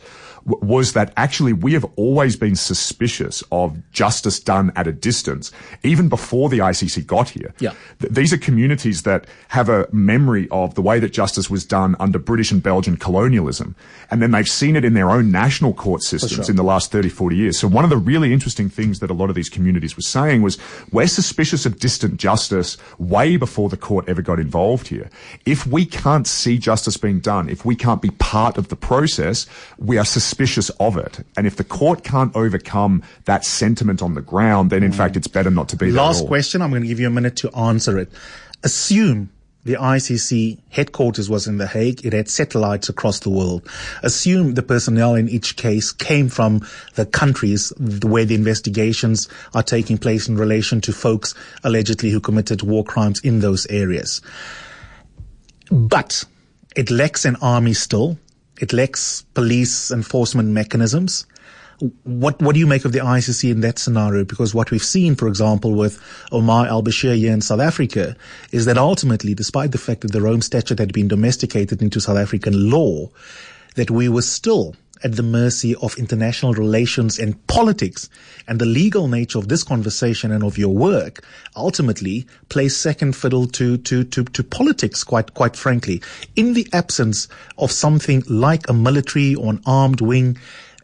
was 0.49 0.95
that 0.95 1.13
actually 1.17 1.53
we 1.53 1.75
have 1.75 1.85
always 1.97 2.37
been 2.37 2.57
suspicious 2.57 3.43
of 3.53 3.79
justice 3.93 4.41
done 4.41 4.73
at 4.75 4.87
a 4.87 4.93
distance, 4.93 5.53
even 5.83 6.09
before 6.09 6.49
the 6.49 6.59
ICC 6.59 7.07
got 7.07 7.29
here. 7.29 7.55
Yeah. 7.59 7.75
Th- 8.01 8.13
these 8.13 8.33
are 8.33 8.39
communities 8.39 9.03
that 9.03 9.27
have 9.49 9.69
a 9.69 9.87
memory 9.93 10.49
of 10.51 10.75
the 10.75 10.83
way 10.83 10.99
that 11.01 11.13
justice 11.13 11.51
was 11.51 11.65
done 11.65 11.95
under 12.01 12.19
British 12.19 12.51
and 12.51 12.63
Belgian 12.63 12.97
colonialism. 12.97 13.77
And 14.11 14.23
then 14.23 14.31
they've 14.31 14.49
seen 14.49 14.75
it 14.75 14.85
in 14.85 14.95
their 14.95 15.11
own 15.11 15.31
national 15.31 15.75
court 15.75 16.03
systems 16.03 16.49
in 16.49 16.57
the 16.57 16.65
last 16.65 16.91
30, 16.91 17.11
40 17.11 17.37
years. 17.37 17.59
So 17.59 17.69
one 17.69 17.85
of 17.85 17.91
the 17.91 17.97
really 17.97 18.33
interesting 18.33 18.71
things 18.71 19.01
that 19.01 19.11
a 19.11 19.15
lot 19.15 19.29
of 19.29 19.37
these 19.37 19.51
communities 19.51 19.97
were 19.97 20.03
saying 20.03 20.43
was 20.43 20.59
we're 20.91 21.07
suspicious 21.07 21.67
of 21.67 21.79
distant 21.79 22.17
justice 22.17 22.79
way 22.99 23.37
before 23.37 23.69
the 23.69 23.77
court 23.77 24.09
ever 24.09 24.23
got 24.23 24.41
involved 24.41 24.89
here. 24.89 25.11
If 25.45 25.67
we 25.67 25.85
can't 25.85 26.27
see 26.27 26.57
justice 26.57 26.97
being 26.97 27.21
done, 27.21 27.49
if 27.51 27.65
we 27.65 27.77
can't 27.77 28.01
be 28.01 28.11
part 28.11 28.57
of 28.57 28.69
the 28.69 28.77
process, 28.77 29.47
we 29.79 29.99
are 29.99 30.05
suspicious 30.05 30.38
of 30.81 30.97
it. 30.97 31.25
And 31.37 31.47
if 31.47 31.57
the 31.57 31.65
court 31.65 32.05
can't 32.05 32.35
overcome 32.37 33.03
that 33.25 33.45
sentiment 33.45 34.03
on 34.03 34.15
the 34.15 34.23
ground, 34.23 34.71
then 34.71 34.83
in 34.83 34.93
fact 34.93 35.17
it's 35.17 35.27
better 35.27 35.51
not 35.51 35.69
to 35.71 35.77
be 35.77 35.91
there 35.91 36.03
Last 36.03 36.27
question. 36.27 36.63
I'm 36.63 36.71
going 36.71 36.83
to 36.83 36.89
give 36.89 37.01
you 37.01 37.07
a 37.07 37.11
minute 37.11 37.37
to 37.37 37.51
answer 37.57 37.99
it. 37.99 38.11
Assume 38.63 39.31
the 39.65 39.75
ICC 39.75 40.59
headquarters 40.71 41.29
was 41.29 41.47
in 41.47 41.59
The 41.59 41.67
Hague. 41.67 42.05
It 42.05 42.13
had 42.13 42.29
satellites 42.29 42.89
across 42.89 43.21
the 43.21 43.31
world. 43.31 43.69
Assume 44.03 44.55
the 44.55 44.63
personnel 44.63 45.15
in 45.15 45.29
each 45.29 45.57
case 45.57 45.93
came 45.93 46.29
from 46.29 46.67
the 46.95 47.05
countries 47.05 47.73
where 47.79 48.25
the 48.25 48.35
investigations 48.35 49.29
are 49.55 49.63
taking 49.63 49.99
place 49.99 50.29
in 50.29 50.37
relation 50.37 50.81
to 50.83 50.93
folks 50.93 51.35
allegedly 51.65 52.11
who 52.11 52.21
committed 52.21 52.63
war 52.63 52.83
crimes 52.85 53.21
in 53.21 53.41
those 53.41 53.67
areas. 53.67 54.23
But 55.71 56.25
it 56.75 56.91
lacks 56.91 57.25
an 57.25 57.37
army 57.43 57.75
still. 57.75 58.19
It 58.61 58.73
lacks 58.73 59.23
police 59.35 59.91
enforcement 59.91 60.49
mechanisms. 60.51 61.27
What 62.03 62.43
what 62.43 62.55
do 62.55 62.59
you 62.59 62.67
make 62.67 62.85
of 62.85 62.93
the 62.93 62.99
ICC 62.99 63.53
in 63.53 63.61
that 63.61 63.79
scenario? 63.79 64.25
Because 64.25 64.53
what 64.53 64.73
we've 64.73 64.83
seen, 64.83 65.15
for 65.15 65.29
example, 65.29 65.75
with 65.75 66.03
Omar 66.33 66.67
al 66.67 66.83
Bashir 66.83 67.17
here 67.17 67.33
in 67.33 67.41
South 67.41 67.61
Africa, 67.61 68.17
is 68.51 68.65
that 68.65 68.77
ultimately, 68.77 69.33
despite 69.33 69.71
the 69.71 69.79
fact 69.79 70.01
that 70.01 70.11
the 70.11 70.21
Rome 70.21 70.43
Statute 70.43 70.81
had 70.81 70.93
been 70.93 71.07
domesticated 71.07 71.81
into 71.81 72.01
South 72.01 72.19
African 72.19 72.69
law, 72.69 73.11
that 73.77 73.93
we 73.93 74.09
were 74.09 74.23
still 74.23 74.75
at 75.05 75.17
the 75.17 75.23
mercy 75.23 75.75
of 75.77 75.97
international 75.99 76.55
relations 76.55 77.19
and 77.19 77.47
politics. 77.47 78.09
And 78.47 78.61
the 78.61 78.67
legal 78.67 79.09
nature 79.09 79.39
of 79.39 79.49
this 79.49 79.63
conversation 79.63 80.31
and 80.33 80.43
of 80.43 80.59
your 80.59 80.75
work 80.75 81.25
ultimately 81.57 82.27
plays 82.49 82.77
second 82.77 83.15
fiddle 83.15 83.47
to, 83.49 83.77
to, 83.79 84.05
to, 84.05 84.25
to 84.25 84.43
politics, 84.45 85.05
quite, 85.05 85.35
quite 85.35 85.57
frankly. 85.57 86.03
In 86.37 86.55
the 86.55 86.67
absence 86.73 87.29
of 87.59 87.71
something 87.71 88.23
like 88.29 88.69
a 88.69 88.73
military 88.73 89.35
or 89.35 89.53
an 89.53 89.63
armed 89.67 90.01
wing, 90.01 90.39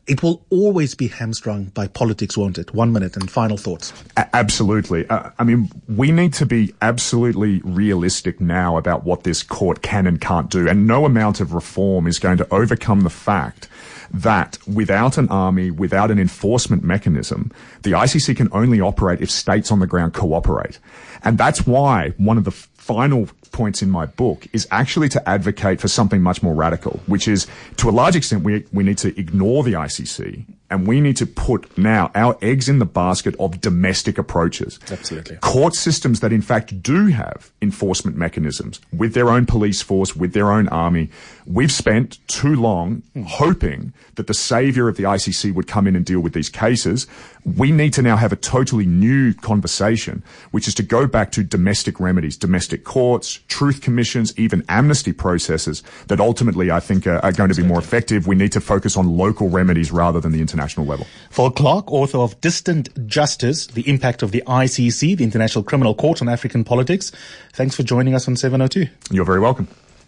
it 0.07 0.23
will 0.23 0.45
always 0.51 0.95
be 0.95 1.09
hamstrung 1.09 1.67
by 1.67 1.87
politics, 1.87 2.37
won't 2.37 2.59
it? 2.59 2.75
One 2.75 2.93
minute 2.93 3.17
and 3.17 3.31
final 3.31 3.57
thoughts. 3.57 3.93
A- 4.17 4.37
Absolutely. 4.37 5.09
Uh, 5.09 5.31
I 5.39 5.45
mean, 5.45 5.71
we 5.89 6.13
need 6.13 6.35
to 6.35 6.47
be 6.47 6.75
absolutely 6.83 7.61
realistic 7.65 8.41
now 8.41 8.77
about 8.77 9.05
what 9.05 9.25
this 9.25 9.43
court 9.43 9.83
can 9.83 10.07
and 10.07 10.21
can't 10.21 10.51
do. 10.51 10.69
And 10.69 10.87
no 10.87 11.05
amount 11.07 11.41
of 11.41 11.55
reform 11.55 12.07
is 12.07 12.19
going 12.19 12.39
to 12.39 12.55
overcome 12.55 13.01
the 13.01 13.11
fact 13.11 13.69
that 14.13 14.59
without 14.67 15.19
an 15.19 15.29
army, 15.29 15.71
without 15.71 16.11
an 16.11 16.19
enforcement 16.19 16.83
mechanism, 16.83 17.51
the 17.83 17.93
ICC 17.93 18.37
can 18.37 18.49
only 18.53 18.81
operate 18.81 19.21
if 19.21 19.31
states 19.31 19.71
on 19.71 19.81
the 19.81 19.87
ground 19.87 20.15
cooperate. 20.15 20.79
And 21.23 21.39
that's 21.39 21.67
why 21.67 22.11
one 22.17 22.39
of 22.39 22.45
the 22.45 22.51
final 22.51 23.29
points 23.55 23.83
in 23.83 23.89
my 23.89 24.05
book 24.05 24.47
is 24.53 24.67
actually 24.71 25.09
to 25.09 25.29
advocate 25.29 25.81
for 25.81 25.89
something 25.89 26.21
much 26.21 26.43
more 26.43 26.55
radical, 26.55 27.01
which 27.07 27.29
is 27.29 27.47
to 27.77 27.89
a 27.89 27.93
large 27.93 28.17
extent, 28.17 28.43
we, 28.43 28.67
we 28.73 28.83
need 28.83 28.99
to 28.99 29.19
ignore 29.19 29.63
the 29.63 29.73
ICC 29.73 30.45
and 30.71 30.89
we 30.89 31.01
need 31.01 31.17
to 31.17 31.25
put 31.25 31.79
now 31.79 32.11
our 32.17 32.37
eggs 32.43 32.69
in 32.69 32.81
the 32.81 32.85
basket 32.85 33.37
of 33.39 33.61
domestic 33.61 34.19
approaches. 34.19 34.81
Absolutely. 34.91 35.37
Court 35.37 35.75
systems 35.75 36.19
that 36.19 36.33
in 36.33 36.43
fact 36.43 36.83
do 36.83 37.07
have 37.07 37.53
enforcement 37.63 38.17
mechanisms 38.17 38.81
with 38.93 39.15
their 39.15 39.29
own 39.29 39.47
police 39.47 39.83
force, 39.83 40.17
with 40.17 40.33
their 40.33 40.51
own 40.51 40.67
army. 40.69 41.11
We've 41.47 41.71
spent 41.71 42.19
too 42.27 42.57
long 42.57 43.05
hoping 43.25 43.93
that 44.17 44.27
the 44.27 44.35
savior 44.35 44.89
of 44.89 44.97
the 44.97 45.05
ICC 45.05 45.55
would 45.55 45.69
come 45.69 45.87
in 45.87 45.95
and 45.95 46.05
deal 46.05 46.19
with 46.19 46.33
these 46.33 46.49
cases. 46.49 47.07
We 47.45 47.71
need 47.71 47.93
to 47.93 48.03
now 48.03 48.17
have 48.17 48.33
a 48.33 48.37
totally 48.37 48.87
new 48.87 49.33
conversation, 49.33 50.25
which 50.51 50.67
is 50.67 50.75
to 50.75 50.83
go 50.83 51.07
back 51.07 51.31
to 51.33 51.45
domestic 51.45 52.01
remedies, 52.01 52.37
domestic 52.37 52.83
courts, 52.83 53.39
truth 53.49 53.81
commissions, 53.81 54.37
even 54.39 54.65
amnesty 54.69 55.13
processes 55.13 55.83
that 56.09 56.21
ultimately 56.21 56.71
I 56.71 56.81
think 56.81 57.07
are, 57.07 57.19
are 57.25 57.33
going 57.33 57.51
to 57.51 57.55
be 57.55 57.63
more 57.63 57.79
effective. 57.79 58.27
We 58.27 58.35
need 58.35 58.53
to 58.53 58.61
focus 58.61 58.97
on 58.97 59.17
local 59.17 59.49
remedies 59.49 59.93
rather 59.93 60.21
than 60.21 60.33
the 60.33 60.41
international 60.41 60.87
level. 60.87 61.07
Phil 61.31 61.51
Clark, 61.51 61.91
author 61.93 62.19
of 62.19 62.41
Distant 62.41 63.07
Justice, 63.07 63.67
The 63.67 63.89
Impact 63.89 64.23
of 64.23 64.33
the 64.33 64.43
ICC, 64.47 65.17
the 65.17 65.25
International 65.25 65.63
Criminal 65.63 65.95
Court 65.95 66.23
on 66.23 66.29
African 66.29 66.65
Politics. 66.65 67.13
Thanks 67.53 67.75
for 67.77 67.83
joining 67.83 68.15
us 68.15 68.27
on 68.29 68.37
702. 68.37 68.89
You're 69.11 69.25
very 69.25 69.41
welcome. 69.41 69.69